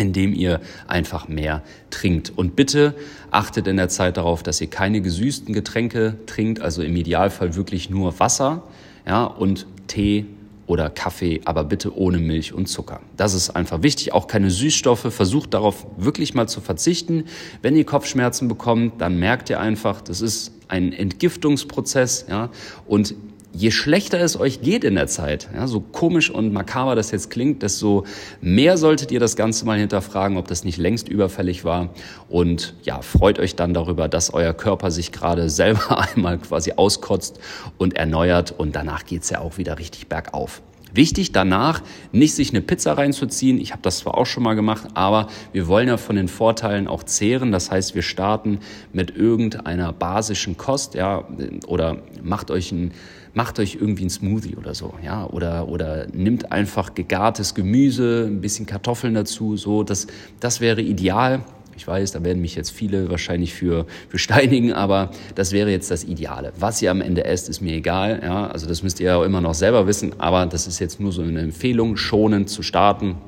indem 0.00 0.32
ihr 0.32 0.60
einfach 0.86 1.28
mehr 1.28 1.62
trinkt. 1.90 2.30
Und 2.36 2.54
bitte 2.56 2.94
achtet 3.32 3.66
in 3.66 3.76
der 3.76 3.88
Zeit 3.88 4.16
darauf, 4.16 4.44
dass 4.44 4.60
ihr 4.60 4.68
keine 4.68 5.00
gesüßten 5.00 5.52
Getränke 5.52 6.16
trinkt, 6.26 6.60
also 6.60 6.82
im 6.82 6.94
Idealfall 6.94 7.56
wirklich 7.56 7.90
nur 7.90 8.18
Wasser, 8.20 8.62
ja, 9.06 9.24
und 9.24 9.66
Tee, 9.88 10.26
oder 10.68 10.90
Kaffee, 10.90 11.40
aber 11.46 11.64
bitte 11.64 11.96
ohne 11.96 12.18
Milch 12.18 12.52
und 12.52 12.66
Zucker. 12.66 13.00
Das 13.16 13.34
ist 13.34 13.50
einfach 13.50 13.82
wichtig. 13.82 14.12
Auch 14.12 14.26
keine 14.26 14.50
Süßstoffe. 14.50 15.12
Versucht 15.12 15.54
darauf 15.54 15.86
wirklich 15.96 16.34
mal 16.34 16.46
zu 16.46 16.60
verzichten. 16.60 17.24
Wenn 17.62 17.74
ihr 17.74 17.84
Kopfschmerzen 17.84 18.48
bekommt, 18.48 19.00
dann 19.00 19.18
merkt 19.18 19.50
ihr 19.50 19.58
einfach, 19.58 20.02
das 20.02 20.20
ist 20.20 20.52
ein 20.68 20.92
Entgiftungsprozess, 20.92 22.26
ja. 22.28 22.50
Und 22.86 23.14
je 23.52 23.70
schlechter 23.70 24.20
es 24.20 24.38
euch 24.38 24.60
geht 24.60 24.84
in 24.84 24.94
der 24.94 25.06
Zeit, 25.06 25.48
ja, 25.54 25.66
so 25.66 25.80
komisch 25.80 26.30
und 26.30 26.52
makaber 26.52 26.94
das 26.94 27.10
jetzt 27.10 27.30
klingt, 27.30 27.62
desto 27.62 28.04
mehr 28.40 28.76
solltet 28.76 29.10
ihr 29.10 29.20
das 29.20 29.36
Ganze 29.36 29.64
mal 29.64 29.78
hinterfragen, 29.78 30.36
ob 30.36 30.48
das 30.48 30.64
nicht 30.64 30.78
längst 30.78 31.08
überfällig 31.08 31.64
war. 31.64 31.90
Und 32.28 32.74
ja, 32.82 33.00
freut 33.00 33.38
euch 33.38 33.56
dann 33.56 33.74
darüber, 33.74 34.08
dass 34.08 34.32
euer 34.32 34.54
Körper 34.54 34.90
sich 34.90 35.12
gerade 35.12 35.48
selber 35.58 36.06
einmal 36.08 36.38
quasi 36.38 36.72
auskotzt 36.72 37.40
und 37.78 37.96
erneuert 37.96 38.54
und 38.56 38.76
danach 38.76 39.04
geht's 39.06 39.30
ja 39.30 39.40
auch 39.40 39.58
wieder 39.58 39.78
richtig 39.78 40.08
bergauf. 40.08 40.62
Wichtig 40.94 41.32
danach, 41.32 41.82
nicht 42.12 42.34
sich 42.34 42.50
eine 42.50 42.62
Pizza 42.62 42.96
reinzuziehen. 42.96 43.60
Ich 43.60 43.72
habe 43.72 43.82
das 43.82 43.98
zwar 43.98 44.16
auch 44.16 44.24
schon 44.24 44.42
mal 44.42 44.54
gemacht, 44.54 44.88
aber 44.94 45.28
wir 45.52 45.68
wollen 45.68 45.86
ja 45.86 45.98
von 45.98 46.16
den 46.16 46.28
Vorteilen 46.28 46.88
auch 46.88 47.02
zehren. 47.02 47.52
Das 47.52 47.70
heißt, 47.70 47.94
wir 47.94 48.00
starten 48.00 48.60
mit 48.94 49.14
irgendeiner 49.14 49.92
basischen 49.92 50.56
Kost, 50.56 50.94
ja, 50.94 51.28
oder 51.66 51.98
macht 52.22 52.50
euch 52.50 52.72
ein 52.72 52.92
macht 53.38 53.60
euch 53.60 53.76
irgendwie 53.80 54.04
ein 54.04 54.10
Smoothie 54.10 54.56
oder 54.56 54.74
so, 54.74 54.94
ja, 55.00 55.24
oder, 55.24 55.68
oder 55.68 56.08
nimmt 56.12 56.50
einfach 56.50 56.96
gegartes 56.96 57.54
Gemüse, 57.54 58.26
ein 58.26 58.40
bisschen 58.40 58.66
Kartoffeln 58.66 59.14
dazu, 59.14 59.56
so, 59.56 59.84
das, 59.84 60.08
das 60.40 60.60
wäre 60.60 60.82
ideal. 60.82 61.42
Ich 61.76 61.86
weiß, 61.86 62.10
da 62.10 62.24
werden 62.24 62.42
mich 62.42 62.56
jetzt 62.56 62.72
viele 62.72 63.08
wahrscheinlich 63.08 63.54
für, 63.54 63.86
für 64.08 64.18
steinigen, 64.18 64.72
aber 64.72 65.12
das 65.36 65.52
wäre 65.52 65.70
jetzt 65.70 65.88
das 65.92 66.02
Ideale. 66.02 66.52
Was 66.58 66.82
ihr 66.82 66.90
am 66.90 67.00
Ende 67.00 67.26
esst, 67.26 67.48
ist 67.48 67.60
mir 67.60 67.74
egal, 67.74 68.20
ja, 68.24 68.48
also 68.48 68.66
das 68.66 68.82
müsst 68.82 68.98
ihr 68.98 69.06
ja 69.06 69.24
immer 69.24 69.40
noch 69.40 69.54
selber 69.54 69.86
wissen, 69.86 70.14
aber 70.18 70.44
das 70.46 70.66
ist 70.66 70.80
jetzt 70.80 70.98
nur 70.98 71.12
so 71.12 71.22
eine 71.22 71.40
Empfehlung, 71.40 71.96
schonend 71.96 72.50
zu 72.50 72.64
starten, 72.64 73.18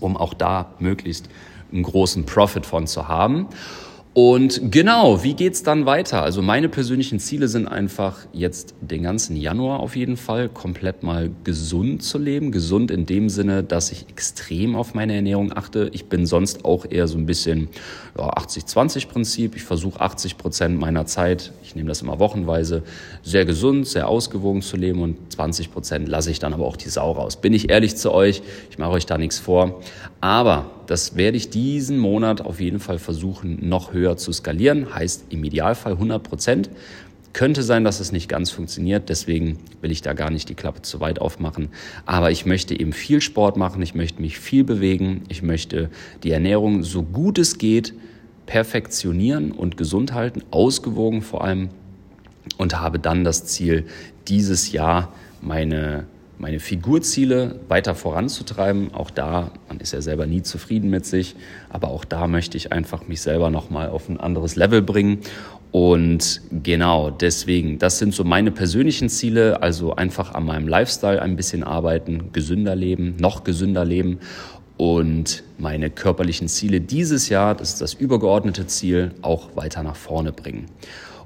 um 0.00 0.16
auch 0.16 0.32
da 0.32 0.72
möglichst 0.78 1.28
einen 1.70 1.82
großen 1.82 2.24
Profit 2.24 2.64
von 2.64 2.86
zu 2.86 3.06
haben. 3.06 3.48
Und 4.14 4.70
genau, 4.70 5.24
wie 5.24 5.32
geht's 5.32 5.62
dann 5.62 5.86
weiter? 5.86 6.22
Also 6.22 6.42
meine 6.42 6.68
persönlichen 6.68 7.18
Ziele 7.18 7.48
sind 7.48 7.66
einfach 7.66 8.18
jetzt 8.34 8.74
den 8.82 9.04
ganzen 9.04 9.36
Januar 9.36 9.80
auf 9.80 9.96
jeden 9.96 10.18
Fall 10.18 10.50
komplett 10.50 11.02
mal 11.02 11.30
gesund 11.44 12.02
zu 12.02 12.18
leben. 12.18 12.52
Gesund 12.52 12.90
in 12.90 13.06
dem 13.06 13.30
Sinne, 13.30 13.62
dass 13.62 13.90
ich 13.90 14.10
extrem 14.10 14.76
auf 14.76 14.92
meine 14.92 15.14
Ernährung 15.14 15.56
achte. 15.56 15.88
Ich 15.94 16.10
bin 16.10 16.26
sonst 16.26 16.66
auch 16.66 16.84
eher 16.90 17.08
so 17.08 17.16
ein 17.16 17.24
bisschen 17.24 17.68
ja, 18.18 18.28
80-20-Prinzip. 18.34 19.56
Ich 19.56 19.62
versuche 19.62 19.98
80 19.98 20.36
Prozent 20.36 20.78
meiner 20.78 21.06
Zeit, 21.06 21.50
ich 21.62 21.74
nehme 21.74 21.88
das 21.88 22.02
immer 22.02 22.18
wochenweise, 22.18 22.82
sehr 23.22 23.46
gesund, 23.46 23.86
sehr 23.86 24.08
ausgewogen 24.08 24.60
zu 24.60 24.76
leben 24.76 25.00
und 25.00 25.32
20 25.32 25.72
Prozent 25.72 26.06
lasse 26.06 26.30
ich 26.30 26.38
dann 26.38 26.52
aber 26.52 26.66
auch 26.66 26.76
die 26.76 26.90
Sau 26.90 27.12
raus. 27.12 27.36
Bin 27.36 27.54
ich 27.54 27.70
ehrlich 27.70 27.96
zu 27.96 28.12
euch, 28.12 28.42
ich 28.68 28.76
mache 28.76 28.90
euch 28.90 29.06
da 29.06 29.16
nichts 29.16 29.38
vor. 29.38 29.80
Aber 30.20 30.66
das 30.92 31.16
werde 31.16 31.38
ich 31.38 31.48
diesen 31.48 31.96
Monat 31.96 32.42
auf 32.42 32.60
jeden 32.60 32.78
Fall 32.78 32.98
versuchen, 32.98 33.66
noch 33.66 33.94
höher 33.94 34.18
zu 34.18 34.30
skalieren. 34.30 34.94
Heißt 34.94 35.24
im 35.30 35.42
Idealfall 35.42 35.92
100 35.92 36.22
Prozent. 36.22 36.68
Könnte 37.32 37.62
sein, 37.62 37.82
dass 37.82 37.98
es 37.98 38.12
nicht 38.12 38.28
ganz 38.28 38.50
funktioniert, 38.50 39.08
deswegen 39.08 39.58
will 39.80 39.90
ich 39.90 40.02
da 40.02 40.12
gar 40.12 40.28
nicht 40.28 40.50
die 40.50 40.54
Klappe 40.54 40.82
zu 40.82 41.00
weit 41.00 41.18
aufmachen. 41.18 41.70
Aber 42.04 42.30
ich 42.30 42.44
möchte 42.44 42.78
eben 42.78 42.92
viel 42.92 43.22
Sport 43.22 43.56
machen, 43.56 43.80
ich 43.80 43.94
möchte 43.94 44.20
mich 44.20 44.38
viel 44.38 44.64
bewegen, 44.64 45.22
ich 45.30 45.42
möchte 45.42 45.88
die 46.24 46.30
Ernährung 46.30 46.82
so 46.82 47.02
gut 47.02 47.38
es 47.38 47.56
geht 47.56 47.94
perfektionieren 48.44 49.50
und 49.50 49.78
gesund 49.78 50.12
halten, 50.12 50.42
ausgewogen 50.50 51.22
vor 51.22 51.42
allem 51.42 51.70
und 52.58 52.78
habe 52.78 52.98
dann 52.98 53.24
das 53.24 53.46
Ziel, 53.46 53.86
dieses 54.28 54.72
Jahr 54.72 55.10
meine 55.40 56.04
meine 56.42 56.58
Figurziele 56.58 57.60
weiter 57.68 57.94
voranzutreiben. 57.94 58.92
Auch 58.94 59.10
da, 59.10 59.52
man 59.68 59.78
ist 59.78 59.92
ja 59.92 60.00
selber 60.00 60.26
nie 60.26 60.42
zufrieden 60.42 60.90
mit 60.90 61.06
sich, 61.06 61.36
aber 61.70 61.88
auch 61.88 62.04
da 62.04 62.26
möchte 62.26 62.56
ich 62.56 62.72
einfach 62.72 63.06
mich 63.06 63.20
selber 63.20 63.48
nochmal 63.48 63.88
auf 63.88 64.08
ein 64.08 64.18
anderes 64.18 64.56
Level 64.56 64.82
bringen. 64.82 65.18
Und 65.70 66.42
genau 66.50 67.10
deswegen, 67.10 67.78
das 67.78 68.00
sind 68.00 68.12
so 68.12 68.24
meine 68.24 68.50
persönlichen 68.50 69.08
Ziele, 69.08 69.62
also 69.62 69.94
einfach 69.94 70.34
an 70.34 70.44
meinem 70.44 70.66
Lifestyle 70.66 71.22
ein 71.22 71.36
bisschen 71.36 71.62
arbeiten, 71.62 72.32
gesünder 72.32 72.74
leben, 72.74 73.14
noch 73.20 73.44
gesünder 73.44 73.84
leben 73.84 74.18
und 74.76 75.44
meine 75.58 75.90
körperlichen 75.90 76.48
Ziele 76.48 76.80
dieses 76.80 77.28
Jahr, 77.28 77.54
das 77.54 77.74
ist 77.74 77.80
das 77.80 77.94
übergeordnete 77.94 78.66
Ziel, 78.66 79.12
auch 79.22 79.54
weiter 79.54 79.84
nach 79.84 79.96
vorne 79.96 80.32
bringen. 80.32 80.66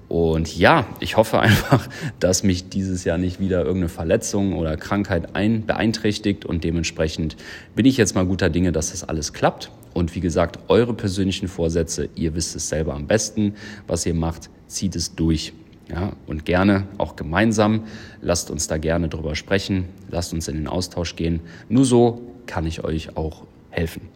Und 0.09 0.57
ja, 0.57 0.87
ich 1.01 1.17
hoffe 1.17 1.39
einfach, 1.41 1.89
dass 2.21 2.43
mich 2.43 2.69
dieses 2.69 3.05
Jahr 3.05 3.19
nicht 3.19 3.41
wieder 3.41 3.59
irgendeine 3.59 3.89
Verletzung 3.89 4.55
oder 4.55 4.77
Krankheit 4.77 5.35
ein, 5.35 5.67
beeinträchtigt 5.67 6.45
und 6.45 6.65
dementsprechend 6.65 7.37
bin 7.75 7.87
ich 7.87 7.97
jetzt 7.97 8.15
mal 8.15 8.27
guter 8.27 8.51
Dinge, 8.51 8.73
dass 8.73 8.91
das 8.91 9.05
alles 9.05 9.33
klappt. 9.33 9.71
Und 9.95 10.15
wie 10.15 10.21
gesagt, 10.21 10.59
eure 10.69 10.93
persönlichen 10.93 11.49
Vorsätze, 11.49 12.11
ihr 12.15 12.35
wisst 12.35 12.55
es 12.55 12.69
selber 12.69 12.95
am 12.95 13.07
besten, 13.07 13.55
was 13.87 14.05
ihr 14.05 14.15
macht, 14.15 14.51
zieht 14.67 14.95
es 14.95 15.15
durch. 15.15 15.53
Ja, 15.89 16.15
und 16.27 16.45
gerne 16.45 16.89
auch 16.99 17.15
gemeinsam. 17.15 17.85
Lasst 18.21 18.51
uns 18.51 18.67
da 18.67 18.77
gerne 18.77 19.09
drüber 19.09 19.37
sprechen. 19.37 19.85
Lasst 20.11 20.33
uns 20.33 20.49
in 20.49 20.57
den 20.57 20.67
Austausch 20.67 21.15
gehen. 21.15 21.41
Nur 21.69 21.85
so 21.85 22.23
kann 22.47 22.67
ich 22.67 22.83
euch 22.83 23.17
auch 23.17 23.45
helfen. 23.71 24.09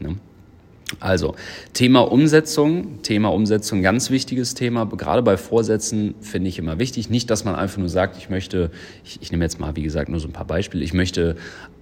Ne? 0.00 0.16
Also, 1.00 1.34
Thema 1.74 2.00
Umsetzung, 2.00 3.02
Thema 3.02 3.28
Umsetzung, 3.28 3.82
ganz 3.82 4.10
wichtiges 4.10 4.54
Thema. 4.54 4.86
Gerade 4.86 5.22
bei 5.22 5.36
Vorsätzen 5.36 6.14
finde 6.20 6.48
ich 6.48 6.58
immer 6.58 6.78
wichtig. 6.78 7.10
Nicht, 7.10 7.30
dass 7.30 7.44
man 7.44 7.54
einfach 7.54 7.78
nur 7.78 7.90
sagt, 7.90 8.16
ich 8.16 8.30
möchte, 8.30 8.70
ich, 9.04 9.18
ich 9.20 9.30
nehme 9.30 9.44
jetzt 9.44 9.60
mal, 9.60 9.76
wie 9.76 9.82
gesagt, 9.82 10.08
nur 10.08 10.18
so 10.18 10.28
ein 10.28 10.32
paar 10.32 10.46
Beispiele, 10.46 10.82
ich 10.82 10.94
möchte 10.94 11.36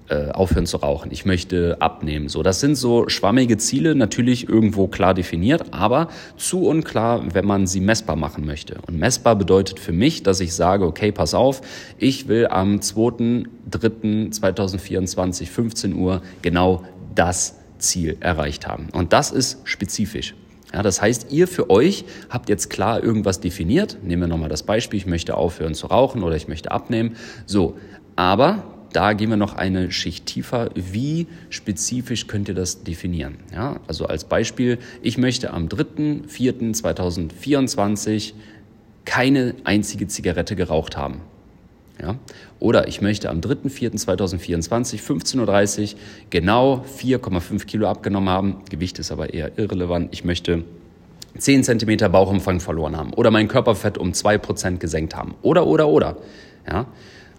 äh, 0.09 0.31
aufhören 0.31 0.67
zu 0.67 0.79
rauchen, 0.79 1.13
ich 1.13 1.25
möchte 1.25 1.77
abnehmen. 1.81 2.29
So, 2.29 2.43
das 2.43 2.59
sind 2.61 2.75
so 2.75 3.09
schwammige 3.09 3.59
Ziele, 3.59 3.95
natürlich 3.95 4.49
irgendwo 4.49 4.89
klar 4.89 5.15
definiert, 5.15 5.73
aber 5.73 6.09
zu 6.37 6.67
unklar, 6.67 7.35
wenn 7.35 7.47
man 7.47 7.67
sie 7.67 7.81
messbar 7.81 8.17
machen 8.17 8.45
möchte. 8.45 8.77
Und 8.87 8.99
messbar 8.99 9.37
bedeutet 9.37 9.81
für 9.81 9.93
mich, 9.93 10.23
dass 10.23 10.41
ich 10.41 10.55
sage, 10.55 10.85
okay, 10.85 11.13
pass 11.13 11.33
auf, 11.35 11.63
ich 11.99 12.29
will 12.29 12.49
am 12.49 12.77
2.3.2024, 12.77 15.47
15 15.47 15.95
Uhr 15.95 16.21
genau 16.43 16.85
das 17.15 17.57
Ziel 17.79 18.17
erreicht 18.21 18.67
haben. 18.67 18.89
Und 18.93 19.13
das 19.13 19.31
ist 19.31 19.61
spezifisch. 19.65 20.35
Ja, 20.73 20.83
das 20.83 21.01
heißt, 21.01 21.29
ihr 21.31 21.47
für 21.49 21.71
euch 21.71 22.05
habt 22.29 22.49
jetzt 22.49 22.71
klar 22.71 23.01
irgendwas 23.03 23.41
definiert. 23.41 23.99
Nehmen 24.03 24.23
wir 24.23 24.29
nochmal 24.29 24.49
das 24.49 24.65
Beispiel, 24.65 24.99
ich 24.99 25.07
möchte 25.07 25.37
aufhören 25.37 25.75
zu 25.75 25.87
rauchen 25.87 26.23
oder 26.23 26.37
ich 26.37 26.49
möchte 26.49 26.71
abnehmen. 26.71 27.17
So, 27.47 27.77
aber 28.17 28.65
da 28.93 29.13
gehen 29.13 29.31
wir 29.31 29.37
noch 29.37 29.55
eine 29.55 29.93
Schicht 29.93 30.27
tiefer. 30.27 30.71
Wie 30.75 31.29
spezifisch 31.51 32.27
könnt 32.27 32.49
ihr 32.49 32.55
das 32.55 32.83
definieren? 32.83 33.37
Ja, 33.53 33.79
also 33.87 34.07
als 34.07 34.25
Beispiel, 34.25 34.79
ich 35.03 35.19
möchte 35.19 35.53
am 35.53 35.69
3.4.2024 35.69 38.33
keine 39.05 39.55
einzige 39.65 40.09
Zigarette 40.09 40.57
geraucht 40.57 40.97
haben. 40.97 41.21
Ja? 42.01 42.17
Oder 42.59 42.89
ich 42.89 43.01
möchte 43.01 43.31
am 43.31 43.41
3.4.2024, 43.41 45.01
15.30 45.01 45.95
Uhr, 45.95 45.99
genau 46.31 46.85
4,5 46.99 47.65
Kilo 47.67 47.89
abgenommen 47.89 48.29
haben. 48.29 48.57
Gewicht 48.71 48.99
ist 48.99 49.11
aber 49.13 49.33
eher 49.33 49.59
irrelevant. 49.59 50.09
Ich 50.13 50.25
möchte 50.25 50.65
10 51.39 51.65
cm 51.65 52.11
Bauchumfang 52.11 52.61
verloren 52.61 52.97
haben 52.97 53.13
oder 53.13 53.31
mein 53.31 53.49
Körperfett 53.49 53.99
um 53.99 54.13
2% 54.13 54.79
gesenkt 54.79 55.17
haben. 55.17 55.35
Oder, 55.43 55.67
oder, 55.67 55.89
oder. 55.89 56.17
Ja? 56.69 56.87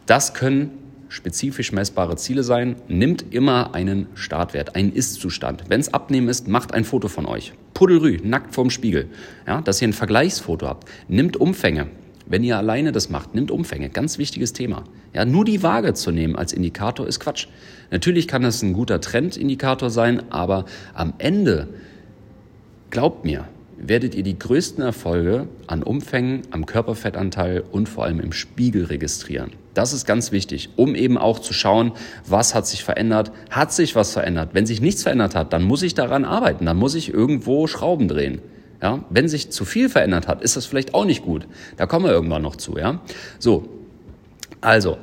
Das 0.06 0.34
können 0.34 0.72
spezifisch 1.10 1.72
messbare 1.72 2.16
Ziele 2.18 2.44
sein. 2.44 2.76
Nimmt 2.88 3.34
immer 3.34 3.74
einen 3.74 4.08
Startwert, 4.14 4.76
einen 4.76 4.92
Ist-Zustand. 4.92 5.64
Wenn 5.70 5.80
es 5.80 5.94
Abnehmen 5.94 6.28
ist, 6.28 6.48
macht 6.48 6.74
ein 6.74 6.84
Foto 6.84 7.08
von 7.08 7.26
euch. 7.26 7.54
Puddelrü, 7.74 8.20
nackt 8.24 8.54
vorm 8.54 8.70
Spiegel. 8.70 9.08
Ja, 9.46 9.62
dass 9.62 9.82
ihr 9.82 9.88
ein 9.88 9.94
Vergleichsfoto 9.94 10.68
habt. 10.68 10.90
Nimmt 11.08 11.38
Umfänge. 11.38 11.88
Wenn 12.30 12.44
ihr 12.44 12.58
alleine 12.58 12.92
das 12.92 13.10
macht, 13.10 13.36
nimmt 13.36 13.52
Umfänge. 13.52 13.90
Ganz 13.90 14.18
wichtiges 14.18 14.54
Thema. 14.54 14.84
Ja, 15.14 15.26
nur 15.26 15.46
die 15.46 15.64
Waage 15.64 15.94
zu 15.94 16.12
nehmen 16.12 16.36
als 16.36 16.52
Indikator 16.54 17.08
ist 17.08 17.20
Quatsch. 17.20 17.48
Natürlich 17.90 18.28
kann 18.28 18.42
das 18.42 18.62
ein 18.62 18.74
guter 18.74 19.00
Trendindikator 19.00 19.90
sein, 19.90 20.32
aber 20.32 20.66
am 20.94 21.14
Ende, 21.20 21.70
glaubt 22.90 23.24
mir, 23.24 23.48
werdet 23.78 24.16
ihr 24.16 24.24
die 24.24 24.38
größten 24.38 24.84
Erfolge 24.84 25.48
an 25.68 25.84
Umfängen, 25.84 26.42
am 26.52 26.66
Körperfettanteil 26.66 27.64
und 27.72 27.88
vor 27.88 28.04
allem 28.04 28.20
im 28.20 28.34
Spiegel 28.34 28.86
registrieren. 28.86 29.52
Das 29.74 29.94
ist 29.94 30.06
ganz 30.06 30.32
wichtig, 30.32 30.70
um 30.76 30.96
eben 30.96 31.18
auch 31.18 31.40
zu 31.40 31.54
schauen, 31.54 31.92
was 32.26 32.56
hat 32.56 32.66
sich 32.68 32.84
verändert, 32.84 33.32
hat 33.52 33.72
sich 33.72 33.96
was 33.96 34.12
verändert. 34.12 34.50
Wenn 34.54 34.66
sich 34.66 34.82
nichts 34.82 35.04
verändert 35.04 35.36
hat, 35.36 35.54
dann 35.54 35.64
muss 35.64 35.84
ich 35.84 35.94
daran 35.94 36.26
arbeiten, 36.26 36.66
dann 36.66 36.78
muss 36.78 36.96
ich 36.96 37.14
irgendwo 37.14 37.68
Schrauben 37.68 38.08
drehen. 38.08 38.42
Ja, 38.82 39.04
wenn 39.10 39.28
sich 39.28 39.50
zu 39.50 39.66
viel 39.66 39.90
verändert 39.90 40.28
hat, 40.28 40.44
ist 40.44 40.56
das 40.56 40.66
vielleicht 40.68 40.94
auch 40.94 41.06
nicht 41.06 41.24
gut. 41.24 41.48
Da 41.78 41.88
kommen 41.88 42.06
wir 42.06 42.12
irgendwann 42.12 42.44
noch 42.44 42.56
zu. 42.56 42.78
Ja, 42.78 43.02
so. 43.40 43.68
Also 44.62 44.98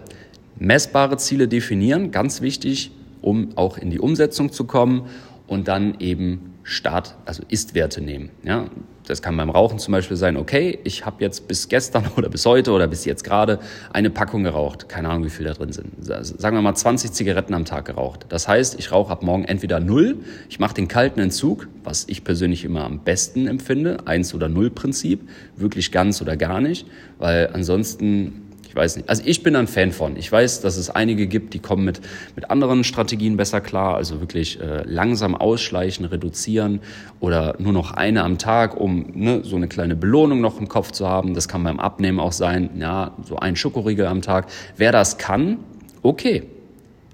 messbare 0.57 1.17
Ziele 1.17 1.49
definieren, 1.49 2.11
ganz 2.11 2.41
wichtig, 2.41 2.93
um 3.21 3.57
auch 3.57 3.79
in 3.79 3.91
die 3.91 3.99
Umsetzung 3.99 4.53
zu 4.53 4.65
kommen 4.65 5.09
und 5.47 5.69
dann 5.69 5.97
eben 6.01 6.54
Start, 6.65 7.15
also 7.27 7.43
Istwerte 7.49 8.01
nehmen. 8.01 8.31
Ja, 8.43 8.67
das 9.07 9.21
kann 9.21 9.37
beim 9.37 9.51
Rauchen 9.51 9.79
zum 9.79 9.93
Beispiel 9.93 10.17
sein, 10.17 10.39
okay, 10.39 10.79
ich 10.83 11.05
habe 11.05 11.23
jetzt 11.23 11.47
bis 11.47 11.69
gestern 11.69 12.07
oder 12.17 12.31
bis 12.31 12.47
heute 12.47 12.73
oder 12.73 12.87
bis 12.87 13.05
jetzt 13.05 13.23
gerade 13.23 13.61
eine 13.93 14.11
Packung 14.11 14.45
geraucht. 14.45 14.89
Keine 14.89 15.11
Ahnung, 15.11 15.25
wie 15.25 15.31
viel 15.31 15.45
da 15.45 15.53
drin 15.53 15.73
sind. 15.73 15.93
Sagen 16.01 16.57
wir 16.57 16.63
mal 16.63 16.75
20 16.75 17.13
Zigaretten 17.13 17.53
am 17.55 17.67
Tag 17.67 17.85
geraucht. 17.85 18.27
Das 18.31 18.49
heißt, 18.49 18.79
ich 18.79 18.93
rauche 18.93 19.13
ab 19.13 19.23
morgen 19.23 19.45
entweder 19.45 19.79
null, 19.79 20.17
ich 20.49 20.59
mache 20.59 20.75
den 20.75 20.89
kalten 20.89 21.21
Entzug, 21.21 21.69
was 21.85 22.07
ich 22.09 22.25
persönlich 22.25 22.65
immer 22.65 22.85
am 22.85 23.01
besten 23.01 23.47
empfinde, 23.47 23.99
eins 24.07 24.35
oder 24.35 24.49
null 24.49 24.71
Prinzip, 24.71 25.29
wirklich 25.57 25.93
ganz 25.93 26.23
oder 26.23 26.37
gar 26.37 26.61
nicht, 26.63 26.87
weil 27.19 27.51
ansonsten 27.53 28.41
ich 28.75 28.77
weiß 28.77 28.97
nicht. 28.97 29.09
Also 29.09 29.23
ich 29.25 29.45
bin 29.45 29.55
ein 29.55 29.69
Fan 29.69 29.93
von. 29.93 30.17
Ich 30.17 30.33
weiß, 30.33 30.61
dass 30.61 30.77
es 30.77 30.91
einige 30.91 31.29
gibt, 31.29 31.55
die 31.55 31.61
kommen 31.61 31.85
mit, 31.85 32.01
mit 32.35 32.51
anderen 32.51 32.83
Strategien 32.83 33.37
besser 33.37 33.61
klar. 33.61 33.95
Also 33.95 34.19
wirklich 34.19 34.61
äh, 34.61 34.83
langsam 34.85 35.37
ausschleichen, 35.37 36.05
reduzieren 36.07 36.81
oder 37.21 37.55
nur 37.61 37.73
noch 37.73 37.93
eine 37.93 38.25
am 38.25 38.37
Tag, 38.37 38.77
um 38.77 39.13
ne, 39.15 39.43
so 39.45 39.55
eine 39.55 39.69
kleine 39.69 39.95
Belohnung 39.95 40.41
noch 40.41 40.59
im 40.59 40.67
Kopf 40.67 40.91
zu 40.91 41.09
haben. 41.09 41.35
Das 41.35 41.47
kann 41.47 41.63
beim 41.63 41.79
Abnehmen 41.79 42.19
auch 42.19 42.33
sein. 42.33 42.71
Ja, 42.77 43.13
so 43.23 43.37
ein 43.37 43.55
Schokoriegel 43.55 44.07
am 44.07 44.23
Tag. 44.23 44.49
Wer 44.77 44.91
das 44.91 45.19
kann, 45.19 45.59
okay. 46.03 46.43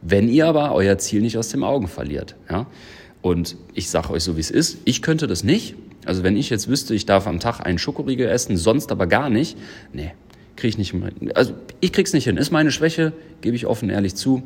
Wenn 0.00 0.30
ihr 0.30 0.46
aber 0.46 0.72
euer 0.72 0.96
Ziel 0.96 1.20
nicht 1.20 1.36
aus 1.36 1.50
den 1.50 1.62
Augen 1.62 1.88
verliert. 1.88 2.36
Ja? 2.50 2.68
Und 3.20 3.58
ich 3.74 3.90
sage 3.90 4.08
euch 4.08 4.24
so, 4.24 4.36
wie 4.36 4.40
es 4.40 4.50
ist. 4.50 4.78
Ich 4.86 5.02
könnte 5.02 5.26
das 5.26 5.44
nicht. 5.44 5.74
Also 6.06 6.22
wenn 6.22 6.38
ich 6.38 6.48
jetzt 6.48 6.68
wüsste, 6.68 6.94
ich 6.94 7.04
darf 7.04 7.26
am 7.26 7.38
Tag 7.38 7.60
einen 7.60 7.76
Schokoriegel 7.76 8.26
essen, 8.28 8.56
sonst 8.56 8.90
aber 8.92 9.06
gar 9.06 9.28
nicht, 9.28 9.58
nee, 9.92 10.12
kriege 10.60 10.68
ich 10.68 10.78
nicht 10.78 10.92
hin. 10.92 11.32
Also 11.34 11.54
ich 11.80 11.92
krieg's 11.92 12.12
nicht 12.12 12.24
hin. 12.24 12.36
Ist 12.36 12.50
meine 12.50 12.70
Schwäche, 12.70 13.12
gebe 13.40 13.56
ich 13.56 13.66
offen 13.66 13.90
ehrlich 13.90 14.14
zu. 14.14 14.42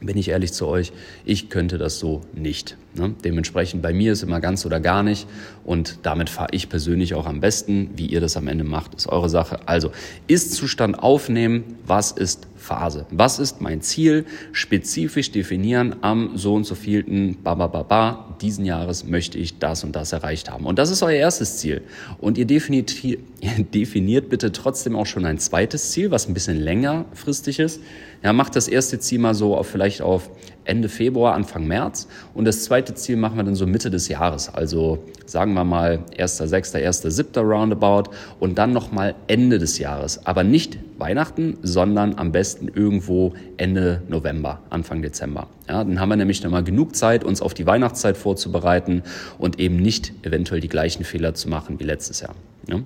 Bin 0.00 0.18
ich 0.18 0.30
ehrlich 0.30 0.52
zu 0.52 0.66
euch, 0.66 0.92
ich 1.24 1.48
könnte 1.48 1.78
das 1.78 2.00
so 2.00 2.22
nicht. 2.32 2.76
Ne? 2.94 3.14
Dementsprechend 3.24 3.82
bei 3.82 3.92
mir 3.92 4.12
ist 4.12 4.24
immer 4.24 4.40
ganz 4.40 4.66
oder 4.66 4.80
gar 4.80 5.04
nicht 5.04 5.28
und 5.64 5.98
damit 6.02 6.28
fahre 6.28 6.48
ich 6.50 6.68
persönlich 6.68 7.14
auch 7.14 7.24
am 7.26 7.40
besten. 7.40 7.90
Wie 7.94 8.06
ihr 8.06 8.20
das 8.20 8.36
am 8.36 8.48
Ende 8.48 8.64
macht, 8.64 8.94
ist 8.94 9.06
eure 9.06 9.28
Sache. 9.28 9.60
Also 9.66 9.92
Ist-Zustand 10.26 10.98
aufnehmen, 10.98 11.76
was 11.86 12.10
ist 12.10 12.48
Phase? 12.62 13.06
Was 13.10 13.38
ist 13.38 13.60
mein 13.60 13.82
Ziel? 13.82 14.24
Spezifisch 14.52 15.30
definieren 15.30 15.96
am 16.00 16.36
so 16.36 16.54
und 16.54 16.64
so 16.64 16.74
vielten 16.74 17.42
Babababa 17.42 18.32
diesen 18.42 18.64
Jahres 18.64 19.04
möchte 19.04 19.38
ich 19.38 19.58
das 19.58 19.84
und 19.84 19.94
das 19.94 20.12
erreicht 20.12 20.50
haben. 20.50 20.66
Und 20.66 20.78
das 20.78 20.90
ist 20.90 21.02
euer 21.02 21.12
erstes 21.12 21.58
Ziel. 21.58 21.82
Und 22.18 22.36
ihr 22.36 22.44
definiert, 22.44 22.92
definiert 23.74 24.28
bitte 24.28 24.52
trotzdem 24.52 24.96
auch 24.96 25.06
schon 25.06 25.24
ein 25.24 25.38
zweites 25.38 25.92
Ziel, 25.92 26.10
was 26.10 26.28
ein 26.28 26.34
bisschen 26.34 26.58
längerfristig 26.58 27.60
ist. 27.60 27.80
Ja, 28.22 28.32
macht 28.32 28.56
das 28.56 28.68
erste 28.68 28.98
Ziel 28.98 29.20
mal 29.20 29.34
so 29.34 29.56
auf, 29.56 29.68
vielleicht 29.68 30.02
auf 30.02 30.30
Ende 30.64 30.88
Februar, 30.88 31.34
Anfang 31.34 31.66
März. 31.66 32.08
Und 32.34 32.44
das 32.44 32.64
zweite 32.64 32.94
Ziel 32.94 33.16
machen 33.16 33.36
wir 33.36 33.44
dann 33.44 33.54
so 33.54 33.66
Mitte 33.66 33.90
des 33.90 34.08
Jahres. 34.08 34.48
Also 34.52 35.04
sagen 35.26 35.54
wir 35.54 35.64
mal 35.64 36.00
1.6., 36.16 36.76
1.7. 36.76 37.40
Roundabout 37.40 38.10
und 38.40 38.58
dann 38.58 38.72
nochmal 38.72 39.14
Ende 39.26 39.58
des 39.58 39.78
Jahres. 39.78 40.26
Aber 40.26 40.44
nicht 40.44 40.78
Weihnachten, 40.98 41.58
sondern 41.62 42.18
am 42.18 42.32
besten 42.32 42.68
irgendwo 42.68 43.34
Ende 43.56 44.02
November, 44.08 44.60
Anfang 44.70 45.02
Dezember. 45.02 45.48
Ja, 45.68 45.84
dann 45.84 46.00
haben 46.00 46.08
wir 46.08 46.16
nämlich 46.16 46.42
nochmal 46.42 46.64
genug 46.64 46.94
Zeit, 46.94 47.24
uns 47.24 47.42
auf 47.42 47.54
die 47.54 47.66
Weihnachtszeit 47.66 48.16
vorzubereiten 48.16 49.02
und 49.38 49.58
eben 49.58 49.76
nicht 49.76 50.12
eventuell 50.22 50.60
die 50.60 50.68
gleichen 50.68 51.04
Fehler 51.04 51.34
zu 51.34 51.48
machen 51.48 51.80
wie 51.80 51.84
letztes 51.84 52.20
Jahr. 52.20 52.34
Ja? 52.68 52.80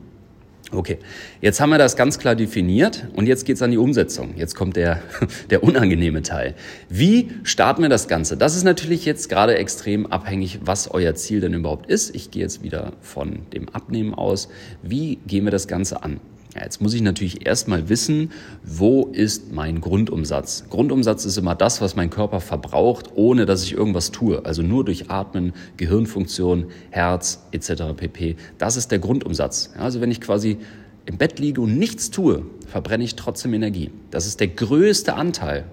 Okay, 0.72 0.98
jetzt 1.40 1.60
haben 1.60 1.70
wir 1.70 1.78
das 1.78 1.96
ganz 1.96 2.18
klar 2.18 2.34
definiert 2.34 3.06
und 3.14 3.28
jetzt 3.28 3.44
geht's 3.44 3.62
an 3.62 3.70
die 3.70 3.78
Umsetzung. 3.78 4.34
Jetzt 4.36 4.56
kommt 4.56 4.74
der, 4.74 5.00
der 5.50 5.62
unangenehme 5.62 6.22
Teil. 6.22 6.54
Wie 6.88 7.30
starten 7.44 7.82
wir 7.82 7.88
das 7.88 8.08
Ganze? 8.08 8.36
Das 8.36 8.56
ist 8.56 8.64
natürlich 8.64 9.04
jetzt 9.04 9.28
gerade 9.28 9.56
extrem 9.56 10.06
abhängig, 10.06 10.58
was 10.64 10.90
euer 10.90 11.14
Ziel 11.14 11.40
denn 11.40 11.54
überhaupt 11.54 11.86
ist. 11.86 12.16
Ich 12.16 12.32
gehe 12.32 12.42
jetzt 12.42 12.64
wieder 12.64 12.94
von 13.00 13.46
dem 13.52 13.68
Abnehmen 13.68 14.12
aus. 14.12 14.48
Wie 14.82 15.18
gehen 15.26 15.44
wir 15.44 15.52
das 15.52 15.68
Ganze 15.68 16.02
an? 16.02 16.20
Ja, 16.56 16.62
jetzt 16.64 16.80
muss 16.80 16.94
ich 16.94 17.02
natürlich 17.02 17.46
erstmal 17.46 17.90
wissen, 17.90 18.30
wo 18.64 19.06
ist 19.12 19.52
mein 19.52 19.80
Grundumsatz? 19.82 20.64
Grundumsatz 20.70 21.26
ist 21.26 21.36
immer 21.36 21.54
das, 21.54 21.82
was 21.82 21.96
mein 21.96 22.08
Körper 22.08 22.40
verbraucht, 22.40 23.10
ohne 23.14 23.44
dass 23.44 23.62
ich 23.62 23.74
irgendwas 23.74 24.10
tue. 24.10 24.44
Also 24.44 24.62
nur 24.62 24.84
durch 24.84 25.10
Atmen, 25.10 25.52
Gehirnfunktion, 25.76 26.66
Herz 26.90 27.42
etc. 27.52 27.94
pp. 27.96 28.36
Das 28.56 28.76
ist 28.76 28.90
der 28.90 29.00
Grundumsatz. 29.00 29.72
Ja, 29.74 29.82
also 29.82 30.00
wenn 30.00 30.10
ich 30.10 30.20
quasi 30.20 30.56
im 31.04 31.18
Bett 31.18 31.38
liege 31.38 31.60
und 31.60 31.78
nichts 31.78 32.10
tue, 32.10 32.46
verbrenne 32.66 33.04
ich 33.04 33.16
trotzdem 33.16 33.52
Energie. 33.52 33.90
Das 34.10 34.26
ist 34.26 34.40
der 34.40 34.48
größte 34.48 35.14
Anteil 35.14 35.64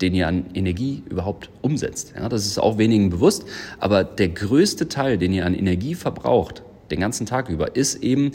den 0.00 0.14
ihr 0.14 0.28
an 0.28 0.44
Energie 0.54 1.02
überhaupt 1.10 1.50
umsetzt. 1.60 2.14
Ja, 2.16 2.28
das 2.28 2.46
ist 2.46 2.58
auch 2.58 2.78
wenigen 2.78 3.10
bewusst, 3.10 3.44
aber 3.80 4.04
der 4.04 4.28
größte 4.28 4.88
Teil, 4.88 5.18
den 5.18 5.32
ihr 5.32 5.44
an 5.44 5.54
Energie 5.54 5.96
verbraucht, 5.96 6.62
den 6.92 7.00
ganzen 7.00 7.26
Tag 7.26 7.48
über, 7.48 7.74
ist 7.74 8.02
eben 8.02 8.30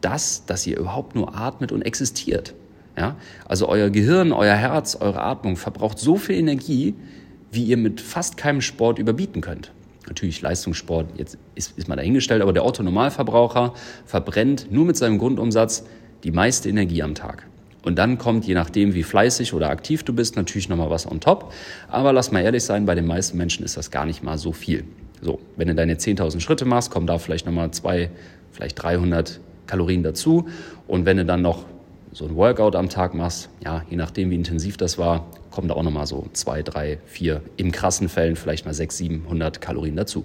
das, 0.00 0.44
dass 0.46 0.66
ihr 0.66 0.78
überhaupt 0.78 1.14
nur 1.14 1.36
atmet 1.36 1.72
und 1.72 1.82
existiert. 1.82 2.54
Ja? 2.96 3.16
Also 3.46 3.68
euer 3.68 3.90
Gehirn, 3.90 4.32
euer 4.32 4.54
Herz, 4.54 4.96
eure 4.96 5.22
Atmung 5.22 5.56
verbraucht 5.56 5.98
so 5.98 6.16
viel 6.16 6.36
Energie, 6.36 6.94
wie 7.50 7.64
ihr 7.64 7.76
mit 7.76 8.00
fast 8.00 8.36
keinem 8.36 8.60
Sport 8.60 8.98
überbieten 8.98 9.40
könnt. 9.40 9.72
Natürlich 10.06 10.40
Leistungssport, 10.40 11.06
jetzt 11.16 11.38
ist, 11.54 11.76
ist 11.76 11.88
mal 11.88 11.96
dahingestellt, 11.96 12.42
aber 12.42 12.52
der 12.52 12.64
Otto-Normalverbraucher 12.64 13.74
verbrennt 14.06 14.70
nur 14.70 14.84
mit 14.84 14.96
seinem 14.96 15.18
Grundumsatz 15.18 15.84
die 16.24 16.30
meiste 16.30 16.68
Energie 16.68 17.02
am 17.02 17.14
Tag. 17.14 17.46
Und 17.82 17.96
dann 17.98 18.18
kommt, 18.18 18.46
je 18.46 18.54
nachdem, 18.54 18.94
wie 18.94 19.02
fleißig 19.02 19.54
oder 19.54 19.70
aktiv 19.70 20.02
du 20.02 20.12
bist, 20.12 20.36
natürlich 20.36 20.68
nochmal 20.68 20.90
was 20.90 21.10
on 21.10 21.20
top. 21.20 21.52
Aber 21.88 22.12
lass 22.12 22.32
mal 22.32 22.40
ehrlich 22.40 22.64
sein, 22.64 22.86
bei 22.86 22.94
den 22.94 23.06
meisten 23.06 23.38
Menschen 23.38 23.64
ist 23.64 23.76
das 23.76 23.90
gar 23.90 24.04
nicht 24.04 24.22
mal 24.22 24.36
so 24.36 24.52
viel. 24.52 24.84
So, 25.20 25.40
wenn 25.56 25.68
du 25.68 25.74
deine 25.74 25.94
10.000 25.94 26.40
Schritte 26.40 26.64
machst, 26.64 26.90
kommen 26.90 27.06
da 27.06 27.18
vielleicht 27.18 27.46
nochmal 27.46 27.70
zwei, 27.70 28.10
vielleicht 28.52 28.82
300 28.82 29.40
Kalorien 29.68 30.02
dazu. 30.02 30.48
Und 30.88 31.06
wenn 31.06 31.18
du 31.18 31.24
dann 31.24 31.42
noch 31.42 31.64
so 32.12 32.24
ein 32.24 32.34
Workout 32.34 32.74
am 32.74 32.88
Tag 32.88 33.14
machst, 33.14 33.48
ja, 33.64 33.82
je 33.88 33.96
nachdem, 33.96 34.30
wie 34.30 34.34
intensiv 34.34 34.76
das 34.76 34.98
war, 34.98 35.26
kommen 35.52 35.68
da 35.68 35.74
auch 35.74 35.82
nochmal 35.84 36.06
so 36.06 36.26
zwei, 36.32 36.62
drei, 36.62 36.98
vier, 37.06 37.42
im 37.56 37.70
krassen 37.70 38.08
Fällen 38.08 38.34
vielleicht 38.34 38.64
mal 38.64 38.74
sechs, 38.74 38.96
700 38.96 39.60
Kalorien 39.60 39.94
dazu. 39.94 40.24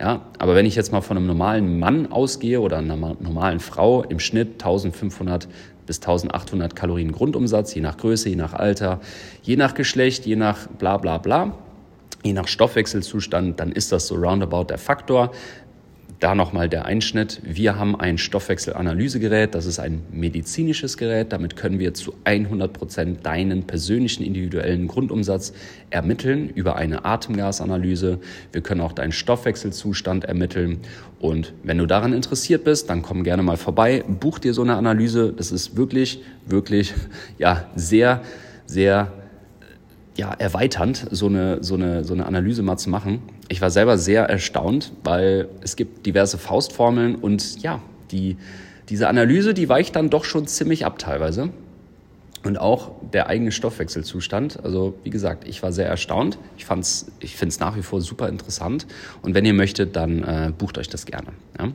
Ja, 0.00 0.26
aber 0.38 0.54
wenn 0.54 0.66
ich 0.66 0.76
jetzt 0.76 0.92
mal 0.92 1.00
von 1.00 1.16
einem 1.16 1.26
normalen 1.26 1.78
Mann 1.78 2.12
ausgehe 2.12 2.60
oder 2.60 2.78
einer 2.78 2.96
normalen 2.96 3.58
Frau, 3.58 4.04
im 4.04 4.20
Schnitt 4.20 4.52
1500 4.54 5.48
bis 5.86 5.98
1800 5.98 6.76
Kalorien 6.76 7.10
Grundumsatz, 7.10 7.74
je 7.74 7.80
nach 7.80 7.96
Größe, 7.96 8.28
je 8.28 8.36
nach 8.36 8.52
Alter, 8.52 9.00
je 9.42 9.56
nach 9.56 9.74
Geschlecht, 9.74 10.26
je 10.26 10.36
nach 10.36 10.68
bla 10.68 10.98
bla 10.98 11.18
bla, 11.18 11.54
je 12.22 12.32
nach 12.32 12.46
Stoffwechselzustand, 12.46 13.58
dann 13.58 13.72
ist 13.72 13.90
das 13.90 14.06
so 14.06 14.14
roundabout 14.14 14.64
der 14.64 14.78
Faktor. 14.78 15.32
Da 16.20 16.34
nochmal 16.34 16.68
der 16.68 16.84
Einschnitt. 16.84 17.40
Wir 17.44 17.78
haben 17.78 17.94
ein 17.94 18.18
Stoffwechselanalysegerät. 18.18 19.54
Das 19.54 19.66
ist 19.66 19.78
ein 19.78 20.02
medizinisches 20.10 20.96
Gerät. 20.96 21.32
Damit 21.32 21.54
können 21.54 21.78
wir 21.78 21.94
zu 21.94 22.12
100 22.24 22.72
Prozent 22.72 23.24
deinen 23.24 23.68
persönlichen 23.68 24.24
individuellen 24.24 24.88
Grundumsatz 24.88 25.52
ermitteln 25.90 26.48
über 26.48 26.74
eine 26.74 27.04
Atemgasanalyse. 27.04 28.18
Wir 28.50 28.60
können 28.62 28.80
auch 28.80 28.92
deinen 28.92 29.12
Stoffwechselzustand 29.12 30.24
ermitteln. 30.24 30.80
Und 31.20 31.52
wenn 31.62 31.78
du 31.78 31.86
daran 31.86 32.12
interessiert 32.12 32.64
bist, 32.64 32.90
dann 32.90 33.02
komm 33.02 33.22
gerne 33.22 33.44
mal 33.44 33.56
vorbei. 33.56 34.02
Buch 34.08 34.40
dir 34.40 34.54
so 34.54 34.62
eine 34.62 34.74
Analyse. 34.74 35.32
Das 35.32 35.52
ist 35.52 35.76
wirklich, 35.76 36.20
wirklich, 36.46 36.94
ja, 37.38 37.70
sehr, 37.76 38.22
sehr 38.66 39.12
ja, 40.18 40.32
erweiternd, 40.32 41.06
so 41.12 41.26
eine, 41.26 41.62
so, 41.62 41.76
eine, 41.76 42.02
so 42.02 42.12
eine 42.12 42.26
Analyse 42.26 42.62
mal 42.64 42.76
zu 42.76 42.90
machen. 42.90 43.22
Ich 43.48 43.60
war 43.60 43.70
selber 43.70 43.96
sehr 43.98 44.24
erstaunt, 44.24 44.92
weil 45.04 45.48
es 45.62 45.76
gibt 45.76 46.06
diverse 46.06 46.38
Faustformeln 46.38 47.14
und 47.14 47.62
ja, 47.62 47.80
die, 48.10 48.36
diese 48.88 49.08
Analyse, 49.08 49.54
die 49.54 49.68
weicht 49.68 49.94
dann 49.94 50.10
doch 50.10 50.24
schon 50.24 50.48
ziemlich 50.48 50.84
ab 50.84 50.98
teilweise. 50.98 51.50
Und 52.42 52.58
auch 52.58 52.90
der 53.12 53.28
eigene 53.28 53.52
Stoffwechselzustand. 53.52 54.64
Also 54.64 54.94
wie 55.04 55.10
gesagt, 55.10 55.46
ich 55.46 55.62
war 55.62 55.70
sehr 55.70 55.86
erstaunt. 55.86 56.38
Ich, 56.56 56.64
fand's, 56.64 57.12
ich 57.20 57.36
finde 57.36 57.52
es 57.52 57.60
nach 57.60 57.76
wie 57.76 57.82
vor 57.82 58.00
super 58.00 58.28
interessant. 58.28 58.86
Und 59.22 59.34
wenn 59.34 59.44
ihr 59.44 59.54
möchtet, 59.54 59.94
dann 59.94 60.22
äh, 60.24 60.52
bucht 60.56 60.78
euch 60.78 60.88
das 60.88 61.06
gerne. 61.06 61.28
Ja? 61.58 61.68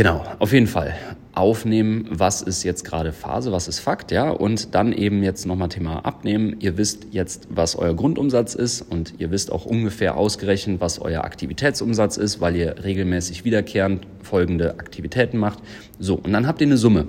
Genau, 0.00 0.24
auf 0.38 0.54
jeden 0.54 0.66
Fall 0.66 0.94
aufnehmen, 1.34 2.06
was 2.10 2.40
ist 2.40 2.62
jetzt 2.62 2.86
gerade 2.86 3.12
Phase, 3.12 3.52
was 3.52 3.68
ist 3.68 3.80
Fakt, 3.80 4.12
ja, 4.12 4.30
und 4.30 4.74
dann 4.74 4.94
eben 4.94 5.22
jetzt 5.22 5.44
nochmal 5.44 5.68
Thema 5.68 6.06
abnehmen. 6.06 6.56
Ihr 6.58 6.78
wisst 6.78 7.08
jetzt, 7.10 7.48
was 7.50 7.76
euer 7.76 7.94
Grundumsatz 7.94 8.54
ist 8.54 8.80
und 8.80 9.12
ihr 9.18 9.30
wisst 9.30 9.52
auch 9.52 9.66
ungefähr 9.66 10.16
ausgerechnet, 10.16 10.80
was 10.80 11.00
euer 11.00 11.22
Aktivitätsumsatz 11.24 12.16
ist, 12.16 12.40
weil 12.40 12.56
ihr 12.56 12.82
regelmäßig 12.82 13.44
wiederkehrend 13.44 14.06
folgende 14.22 14.78
Aktivitäten 14.78 15.36
macht. 15.36 15.58
So, 15.98 16.14
und 16.14 16.32
dann 16.32 16.46
habt 16.46 16.62
ihr 16.62 16.66
eine 16.66 16.78
Summe. 16.78 17.06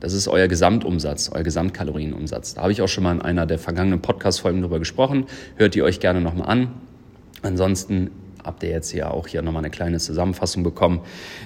Das 0.00 0.12
ist 0.12 0.26
euer 0.26 0.48
Gesamtumsatz, 0.48 1.30
euer 1.32 1.44
Gesamtkalorienumsatz. 1.44 2.54
Da 2.54 2.62
habe 2.62 2.72
ich 2.72 2.82
auch 2.82 2.88
schon 2.88 3.04
mal 3.04 3.12
in 3.12 3.22
einer 3.22 3.46
der 3.46 3.60
vergangenen 3.60 4.02
Podcast-Folgen 4.02 4.62
drüber 4.62 4.80
gesprochen. 4.80 5.26
Hört 5.54 5.76
ihr 5.76 5.84
euch 5.84 6.00
gerne 6.00 6.20
nochmal 6.20 6.48
an. 6.48 6.72
Ansonsten 7.42 8.10
habt 8.44 8.62
ihr 8.62 8.70
jetzt 8.70 8.90
hier 8.90 9.10
auch 9.10 9.26
hier 9.26 9.42
nochmal 9.42 9.62
eine 9.62 9.70
kleine 9.70 9.98
Zusammenfassung 9.98 10.62
bekommen. 10.62 11.00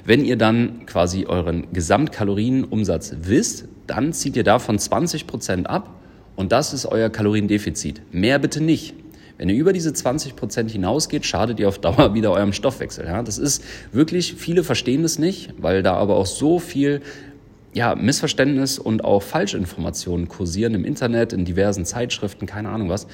Wenn 0.04 0.24
ihr 0.24 0.36
dann 0.36 0.86
quasi 0.86 1.26
euren 1.26 1.66
Gesamtkalorienumsatz 1.72 3.16
wisst, 3.22 3.66
dann 3.86 4.12
zieht 4.12 4.36
ihr 4.36 4.44
davon 4.44 4.78
20 4.78 5.26
Prozent 5.26 5.68
ab 5.68 5.90
und 6.36 6.52
das 6.52 6.72
ist 6.72 6.86
euer 6.86 7.10
Kaloriendefizit. 7.10 8.02
Mehr 8.12 8.38
bitte 8.38 8.62
nicht. 8.62 8.94
Wenn 9.38 9.48
ihr 9.50 9.56
über 9.56 9.72
diese 9.72 9.92
20 9.92 10.34
Prozent 10.34 10.70
hinausgeht, 10.70 11.26
schadet 11.26 11.60
ihr 11.60 11.68
auf 11.68 11.78
Dauer 11.78 12.14
wieder 12.14 12.32
eurem 12.32 12.52
Stoffwechsel. 12.52 13.06
Ja, 13.06 13.22
das 13.22 13.38
ist 13.38 13.62
wirklich, 13.92 14.34
viele 14.34 14.64
verstehen 14.64 15.02
das 15.02 15.18
nicht, 15.18 15.54
weil 15.58 15.82
da 15.82 15.94
aber 15.94 16.16
auch 16.16 16.26
so 16.26 16.58
viel 16.58 17.02
ja, 17.74 17.94
Missverständnis 17.94 18.78
und 18.78 19.04
auch 19.04 19.22
Falschinformationen 19.22 20.28
kursieren 20.28 20.72
im 20.74 20.86
Internet, 20.86 21.34
in 21.34 21.44
diversen 21.44 21.84
Zeitschriften, 21.84 22.46
keine 22.46 22.70
Ahnung 22.70 22.88
was. 22.88 23.06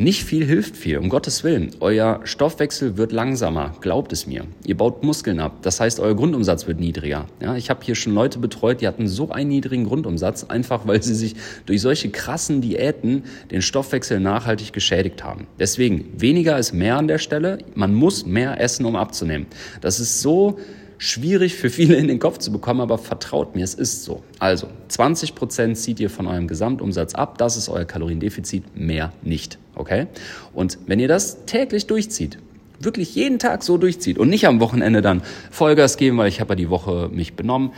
Nicht 0.00 0.22
viel 0.22 0.44
hilft 0.44 0.76
viel, 0.76 0.96
um 0.98 1.08
Gottes 1.08 1.42
Willen. 1.42 1.72
Euer 1.80 2.20
Stoffwechsel 2.22 2.96
wird 2.96 3.10
langsamer, 3.10 3.74
glaubt 3.80 4.12
es 4.12 4.28
mir. 4.28 4.44
Ihr 4.64 4.76
baut 4.76 5.02
Muskeln 5.02 5.40
ab, 5.40 5.56
das 5.62 5.80
heißt, 5.80 5.98
euer 5.98 6.14
Grundumsatz 6.14 6.68
wird 6.68 6.78
niedriger. 6.78 7.26
Ja, 7.42 7.56
ich 7.56 7.68
habe 7.68 7.80
hier 7.82 7.96
schon 7.96 8.14
Leute 8.14 8.38
betreut, 8.38 8.80
die 8.80 8.86
hatten 8.86 9.08
so 9.08 9.30
einen 9.30 9.48
niedrigen 9.48 9.82
Grundumsatz, 9.82 10.44
einfach 10.44 10.86
weil 10.86 11.02
sie 11.02 11.16
sich 11.16 11.34
durch 11.66 11.80
solche 11.80 12.10
krassen 12.10 12.60
Diäten 12.60 13.24
den 13.50 13.60
Stoffwechsel 13.60 14.20
nachhaltig 14.20 14.72
geschädigt 14.72 15.24
haben. 15.24 15.48
Deswegen, 15.58 16.12
weniger 16.16 16.56
ist 16.60 16.72
mehr 16.72 16.96
an 16.96 17.08
der 17.08 17.18
Stelle. 17.18 17.58
Man 17.74 17.92
muss 17.92 18.24
mehr 18.24 18.60
essen, 18.60 18.86
um 18.86 18.94
abzunehmen. 18.94 19.46
Das 19.80 19.98
ist 19.98 20.22
so 20.22 20.60
schwierig 20.98 21.54
für 21.54 21.70
viele 21.70 21.96
in 21.96 22.08
den 22.08 22.18
Kopf 22.18 22.38
zu 22.38 22.52
bekommen, 22.52 22.80
aber 22.80 22.98
vertraut 22.98 23.54
mir, 23.54 23.64
es 23.64 23.74
ist 23.74 24.04
so. 24.04 24.22
Also 24.38 24.66
20 24.88 25.34
Prozent 25.34 25.78
zieht 25.78 26.00
ihr 26.00 26.10
von 26.10 26.26
eurem 26.26 26.48
Gesamtumsatz 26.48 27.14
ab, 27.14 27.38
das 27.38 27.56
ist 27.56 27.68
euer 27.68 27.84
Kaloriendefizit, 27.84 28.76
mehr 28.76 29.12
nicht. 29.22 29.58
Okay? 29.76 30.08
Und 30.52 30.78
wenn 30.86 30.98
ihr 30.98 31.08
das 31.08 31.44
täglich 31.46 31.86
durchzieht, 31.86 32.38
wirklich 32.80 33.14
jeden 33.14 33.38
Tag 33.38 33.62
so 33.62 33.78
durchzieht 33.78 34.18
und 34.18 34.28
nicht 34.28 34.46
am 34.46 34.60
Wochenende 34.60 35.00
dann 35.00 35.22
Vollgas 35.50 35.96
geben, 35.96 36.18
weil 36.18 36.28
ich 36.28 36.40
habe 36.40 36.52
ja 36.52 36.56
die 36.56 36.70
Woche 36.70 37.08
mich 37.12 37.34
benommen. 37.34 37.72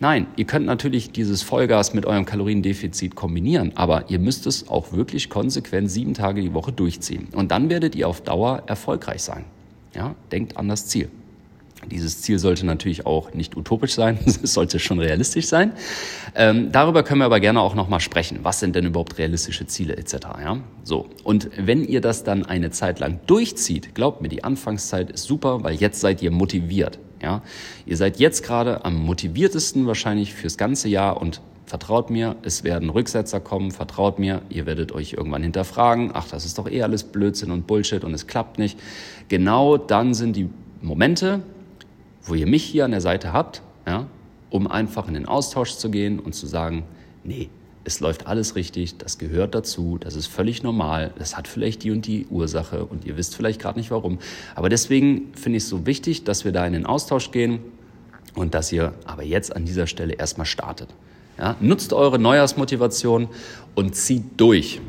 Nein, 0.00 0.26
ihr 0.36 0.44
könnt 0.44 0.66
natürlich 0.66 1.12
dieses 1.12 1.42
Vollgas 1.42 1.94
mit 1.94 2.04
eurem 2.04 2.26
Kaloriendefizit 2.26 3.14
kombinieren, 3.14 3.72
aber 3.76 4.10
ihr 4.10 4.18
müsst 4.18 4.46
es 4.46 4.68
auch 4.68 4.92
wirklich 4.92 5.30
konsequent 5.30 5.90
sieben 5.90 6.14
Tage 6.14 6.42
die 6.42 6.52
Woche 6.52 6.72
durchziehen. 6.72 7.28
Und 7.34 7.52
dann 7.52 7.70
werdet 7.70 7.94
ihr 7.94 8.08
auf 8.08 8.20
Dauer 8.20 8.64
erfolgreich 8.66 9.22
sein. 9.22 9.44
Ja, 9.94 10.16
denkt 10.32 10.56
an 10.56 10.68
das 10.68 10.88
Ziel. 10.88 11.08
Dieses 11.90 12.22
Ziel 12.22 12.38
sollte 12.38 12.66
natürlich 12.66 13.06
auch 13.06 13.32
nicht 13.34 13.56
utopisch 13.56 13.94
sein, 13.94 14.18
es 14.26 14.52
sollte 14.52 14.78
schon 14.78 14.98
realistisch 14.98 15.46
sein. 15.46 15.72
Ähm, 16.34 16.72
darüber 16.72 17.02
können 17.02 17.20
wir 17.20 17.26
aber 17.26 17.40
gerne 17.40 17.60
auch 17.60 17.74
nochmal 17.74 18.00
sprechen. 18.00 18.40
Was 18.42 18.60
sind 18.60 18.76
denn 18.76 18.86
überhaupt 18.86 19.18
realistische 19.18 19.66
Ziele 19.66 19.96
etc. 19.96 20.14
Ja? 20.42 20.58
So. 20.82 21.06
Und 21.22 21.50
wenn 21.56 21.84
ihr 21.84 22.00
das 22.00 22.24
dann 22.24 22.44
eine 22.44 22.70
Zeit 22.70 23.00
lang 23.00 23.20
durchzieht, 23.26 23.94
glaubt 23.94 24.22
mir, 24.22 24.28
die 24.28 24.44
Anfangszeit 24.44 25.10
ist 25.10 25.24
super, 25.24 25.62
weil 25.62 25.74
jetzt 25.74 26.00
seid 26.00 26.22
ihr 26.22 26.30
motiviert. 26.30 26.98
Ja? 27.22 27.42
Ihr 27.86 27.96
seid 27.96 28.18
jetzt 28.18 28.42
gerade 28.42 28.84
am 28.84 28.96
motiviertesten 28.96 29.86
wahrscheinlich 29.86 30.34
fürs 30.34 30.56
ganze 30.56 30.88
Jahr 30.88 31.20
und 31.20 31.40
Vertraut 31.66 32.10
mir, 32.10 32.36
es 32.42 32.62
werden 32.62 32.90
Rücksetzer 32.90 33.40
kommen, 33.40 33.70
vertraut 33.70 34.18
mir, 34.18 34.42
ihr 34.50 34.66
werdet 34.66 34.92
euch 34.92 35.14
irgendwann 35.14 35.42
hinterfragen, 35.42 36.10
ach, 36.12 36.28
das 36.28 36.44
ist 36.44 36.58
doch 36.58 36.70
eh 36.70 36.82
alles 36.82 37.04
Blödsinn 37.04 37.50
und 37.50 37.66
Bullshit 37.66 38.04
und 38.04 38.12
es 38.12 38.26
klappt 38.26 38.58
nicht. 38.58 38.78
Genau 39.28 39.78
dann 39.78 40.12
sind 40.12 40.36
die 40.36 40.50
Momente, 40.82 41.40
wo 42.24 42.34
ihr 42.34 42.46
mich 42.46 42.64
hier 42.64 42.84
an 42.84 42.90
der 42.90 43.00
Seite 43.00 43.32
habt, 43.32 43.62
ja, 43.86 44.06
um 44.50 44.66
einfach 44.66 45.08
in 45.08 45.14
den 45.14 45.26
Austausch 45.26 45.76
zu 45.76 45.90
gehen 45.90 46.18
und 46.18 46.34
zu 46.34 46.46
sagen, 46.46 46.84
nee, 47.24 47.48
es 47.84 48.00
läuft 48.00 48.26
alles 48.26 48.56
richtig, 48.56 48.96
das 48.96 49.18
gehört 49.18 49.54
dazu, 49.54 49.98
das 50.00 50.16
ist 50.16 50.26
völlig 50.26 50.62
normal, 50.62 51.12
das 51.18 51.36
hat 51.36 51.48
vielleicht 51.48 51.82
die 51.82 51.90
und 51.90 52.06
die 52.06 52.26
Ursache 52.30 52.84
und 52.84 53.04
ihr 53.04 53.16
wisst 53.16 53.36
vielleicht 53.36 53.60
gerade 53.60 53.78
nicht 53.78 53.90
warum. 53.90 54.18
Aber 54.54 54.68
deswegen 54.68 55.32
finde 55.34 55.58
ich 55.58 55.64
es 55.64 55.68
so 55.68 55.86
wichtig, 55.86 56.24
dass 56.24 56.44
wir 56.44 56.52
da 56.52 56.66
in 56.66 56.72
den 56.72 56.86
Austausch 56.86 57.30
gehen 57.30 57.60
und 58.34 58.54
dass 58.54 58.72
ihr 58.72 58.94
aber 59.04 59.22
jetzt 59.22 59.54
an 59.54 59.64
dieser 59.64 59.86
Stelle 59.86 60.14
erstmal 60.14 60.46
startet. 60.46 60.88
Ja, 61.38 61.56
nutzt 61.60 61.92
eure 61.92 62.18
Neujahrsmotivation 62.18 63.28
und 63.74 63.94
zieht 63.96 64.24
durch. 64.36 64.80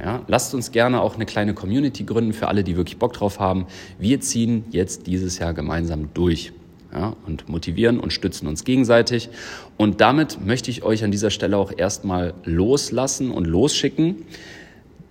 Ja, 0.00 0.22
lasst 0.26 0.54
uns 0.54 0.70
gerne 0.70 1.00
auch 1.00 1.14
eine 1.14 1.24
kleine 1.24 1.54
Community 1.54 2.04
gründen 2.04 2.34
für 2.34 2.48
alle, 2.48 2.62
die 2.62 2.76
wirklich 2.76 2.98
Bock 2.98 3.14
drauf 3.14 3.40
haben. 3.40 3.66
Wir 3.98 4.20
ziehen 4.20 4.64
jetzt 4.70 5.06
dieses 5.06 5.38
Jahr 5.38 5.54
gemeinsam 5.54 6.10
durch 6.12 6.52
ja, 6.94 7.16
und 7.26 7.48
motivieren 7.48 7.98
und 7.98 8.12
stützen 8.12 8.46
uns 8.46 8.64
gegenseitig. 8.64 9.28
Und 9.76 10.00
damit 10.00 10.44
möchte 10.44 10.70
ich 10.70 10.82
euch 10.82 11.04
an 11.04 11.10
dieser 11.10 11.30
Stelle 11.30 11.56
auch 11.56 11.72
erstmal 11.76 12.34
loslassen 12.44 13.30
und 13.30 13.46
losschicken. 13.46 14.24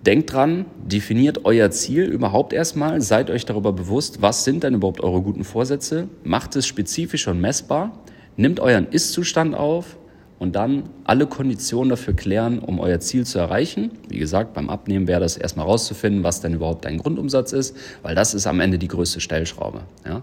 Denkt 0.06 0.32
dran, 0.32 0.66
definiert 0.84 1.44
euer 1.44 1.70
Ziel 1.70 2.04
überhaupt 2.04 2.52
erstmal, 2.52 3.00
seid 3.00 3.30
euch 3.30 3.46
darüber 3.46 3.72
bewusst, 3.72 4.20
was 4.20 4.44
sind 4.44 4.62
denn 4.62 4.74
überhaupt 4.74 5.00
eure 5.00 5.22
guten 5.22 5.44
Vorsätze, 5.44 6.08
macht 6.24 6.56
es 6.56 6.66
spezifisch 6.66 7.26
und 7.26 7.40
messbar, 7.40 7.98
nimmt 8.36 8.60
euren 8.60 8.86
Ist-Zustand 8.88 9.54
auf 9.54 9.96
und 10.38 10.56
dann 10.56 10.90
alle 11.04 11.26
Konditionen 11.26 11.88
dafür 11.88 12.14
klären, 12.14 12.58
um 12.58 12.80
euer 12.80 13.00
Ziel 13.00 13.24
zu 13.24 13.38
erreichen. 13.38 13.92
Wie 14.08 14.18
gesagt, 14.18 14.52
beim 14.52 14.68
Abnehmen 14.68 15.06
wäre 15.06 15.20
das 15.20 15.38
erstmal 15.38 15.64
rauszufinden, 15.64 16.22
was 16.22 16.42
denn 16.42 16.52
überhaupt 16.52 16.84
dein 16.84 16.98
Grundumsatz 16.98 17.52
ist, 17.52 17.74
weil 18.02 18.14
das 18.14 18.34
ist 18.34 18.46
am 18.46 18.60
Ende 18.60 18.78
die 18.78 18.88
größte 18.88 19.20
Stellschraube. 19.20 19.84
Ja? 20.04 20.22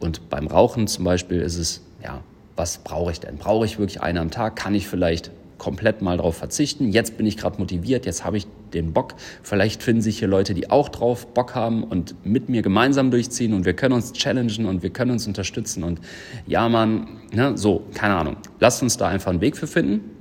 Und 0.00 0.28
beim 0.28 0.46
Rauchen 0.46 0.86
zum 0.86 1.04
Beispiel 1.04 1.40
ist 1.40 1.56
es, 1.56 1.82
ja, 2.02 2.20
was 2.56 2.78
brauche 2.78 3.12
ich 3.12 3.20
denn? 3.20 3.36
Brauche 3.36 3.64
ich 3.64 3.78
wirklich 3.78 4.00
eine 4.00 4.20
am 4.20 4.30
Tag? 4.30 4.56
Kann 4.56 4.74
ich 4.74 4.88
vielleicht 4.88 5.30
komplett 5.58 6.02
mal 6.02 6.16
darauf 6.16 6.36
verzichten? 6.36 6.90
Jetzt 6.90 7.16
bin 7.16 7.26
ich 7.26 7.36
gerade 7.36 7.58
motiviert, 7.58 8.06
jetzt 8.06 8.24
habe 8.24 8.36
ich 8.36 8.46
den 8.72 8.92
Bock. 8.92 9.14
Vielleicht 9.42 9.82
finden 9.82 10.02
sich 10.02 10.18
hier 10.18 10.28
Leute, 10.28 10.54
die 10.54 10.70
auch 10.70 10.88
drauf 10.88 11.26
Bock 11.28 11.54
haben 11.54 11.84
und 11.84 12.14
mit 12.24 12.48
mir 12.48 12.62
gemeinsam 12.62 13.10
durchziehen 13.10 13.52
und 13.54 13.64
wir 13.64 13.74
können 13.74 13.94
uns 13.94 14.12
challengen 14.12 14.66
und 14.66 14.82
wir 14.82 14.90
können 14.90 15.12
uns 15.12 15.26
unterstützen. 15.26 15.82
Und 15.82 16.00
ja, 16.46 16.68
man, 16.68 17.08
ne, 17.32 17.56
so, 17.56 17.84
keine 17.94 18.16
Ahnung. 18.16 18.36
Lasst 18.60 18.82
uns 18.82 18.96
da 18.96 19.08
einfach 19.08 19.30
einen 19.30 19.40
Weg 19.40 19.56
für 19.56 19.66
finden. 19.66 20.15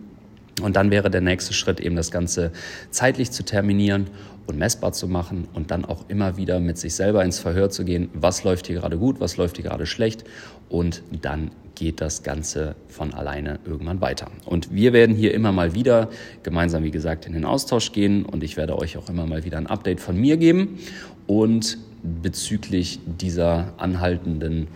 Und 0.62 0.76
dann 0.76 0.90
wäre 0.90 1.10
der 1.10 1.22
nächste 1.22 1.54
Schritt 1.54 1.80
eben 1.80 1.96
das 1.96 2.12
Ganze 2.12 2.52
zeitlich 2.90 3.32
zu 3.32 3.44
terminieren 3.44 4.08
und 4.48 4.58
messbar 4.58 4.94
zu 4.94 5.08
machen 5.08 5.48
und 5.54 5.72
dann 5.72 5.84
auch 5.84 6.06
immer 6.08 6.38
wieder 6.38 6.60
mit 6.60 6.78
sich 6.78 6.96
selber 6.96 7.24
ins 7.26 7.40
Verhör 7.40 7.70
zu 7.70 7.84
gehen, 7.84 8.10
was 8.14 8.44
läuft 8.44 8.68
hier 8.68 8.78
gerade 8.78 8.98
gut, 8.98 9.20
was 9.20 9.38
läuft 9.38 9.58
hier 9.58 9.66
gerade 9.66 9.86
schlecht? 9.86 10.24
Und 10.70 11.04
dann 11.22 11.52
geht 11.76 12.00
das 12.00 12.24
Ganze 12.24 12.76
von 12.88 13.14
alleine 13.14 13.60
irgendwann 13.66 14.00
weiter. 14.00 14.28
Und 14.46 14.74
wir 14.74 14.94
werden 14.94 15.16
hier 15.16 15.34
immer 15.34 15.52
mal 15.52 15.76
wieder 15.76 16.10
gemeinsam, 16.44 16.84
wie 16.84 16.92
gesagt, 16.92 17.26
in 17.26 17.34
den 17.34 17.44
Austausch 17.44 17.92
gehen 17.92 18.24
und 18.24 18.44
ich 18.44 18.56
werde 18.56 18.78
euch 18.78 18.98
auch 18.98 19.10
immer 19.10 19.26
mal 19.26 19.44
wieder 19.44 19.58
ein 19.58 19.68
Update 19.68 20.00
von 20.00 20.16
mir 20.16 20.38
geben. 20.38 20.80
Und 21.28 21.78
bezüglich 22.22 23.00
dieser 23.06 23.74
anhaltenden 23.78 24.68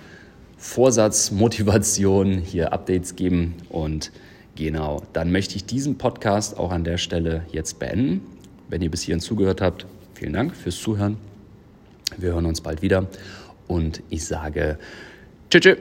Vorsatzmotivation 0.58 2.40
hier 2.40 2.74
Updates 2.74 3.16
geben 3.16 3.54
und 3.70 4.12
Genau, 4.60 5.04
dann 5.14 5.32
möchte 5.32 5.56
ich 5.56 5.64
diesen 5.64 5.98
Podcast 5.98 6.58
auch 6.58 6.72
an 6.72 6.84
der 6.84 6.98
Stelle 6.98 7.46
jetzt 7.50 7.80
beenden. 7.80 8.20
Wenn 8.68 8.82
ihr 8.82 8.92
bis 8.92 9.04
hierhin 9.04 9.22
zugehört 9.22 9.62
habt, 9.62 9.86
vielen 10.16 10.34
Dank 10.34 10.54
fürs 10.54 10.76
Zuhören. 10.76 11.16
Wir 12.18 12.34
hören 12.34 12.46
uns 12.46 12.60
bald 12.60 12.82
wieder 12.82 13.08
und 13.70 14.04
ich 14.10 14.26
sage 14.26 14.78
Tschüss. 15.50 15.78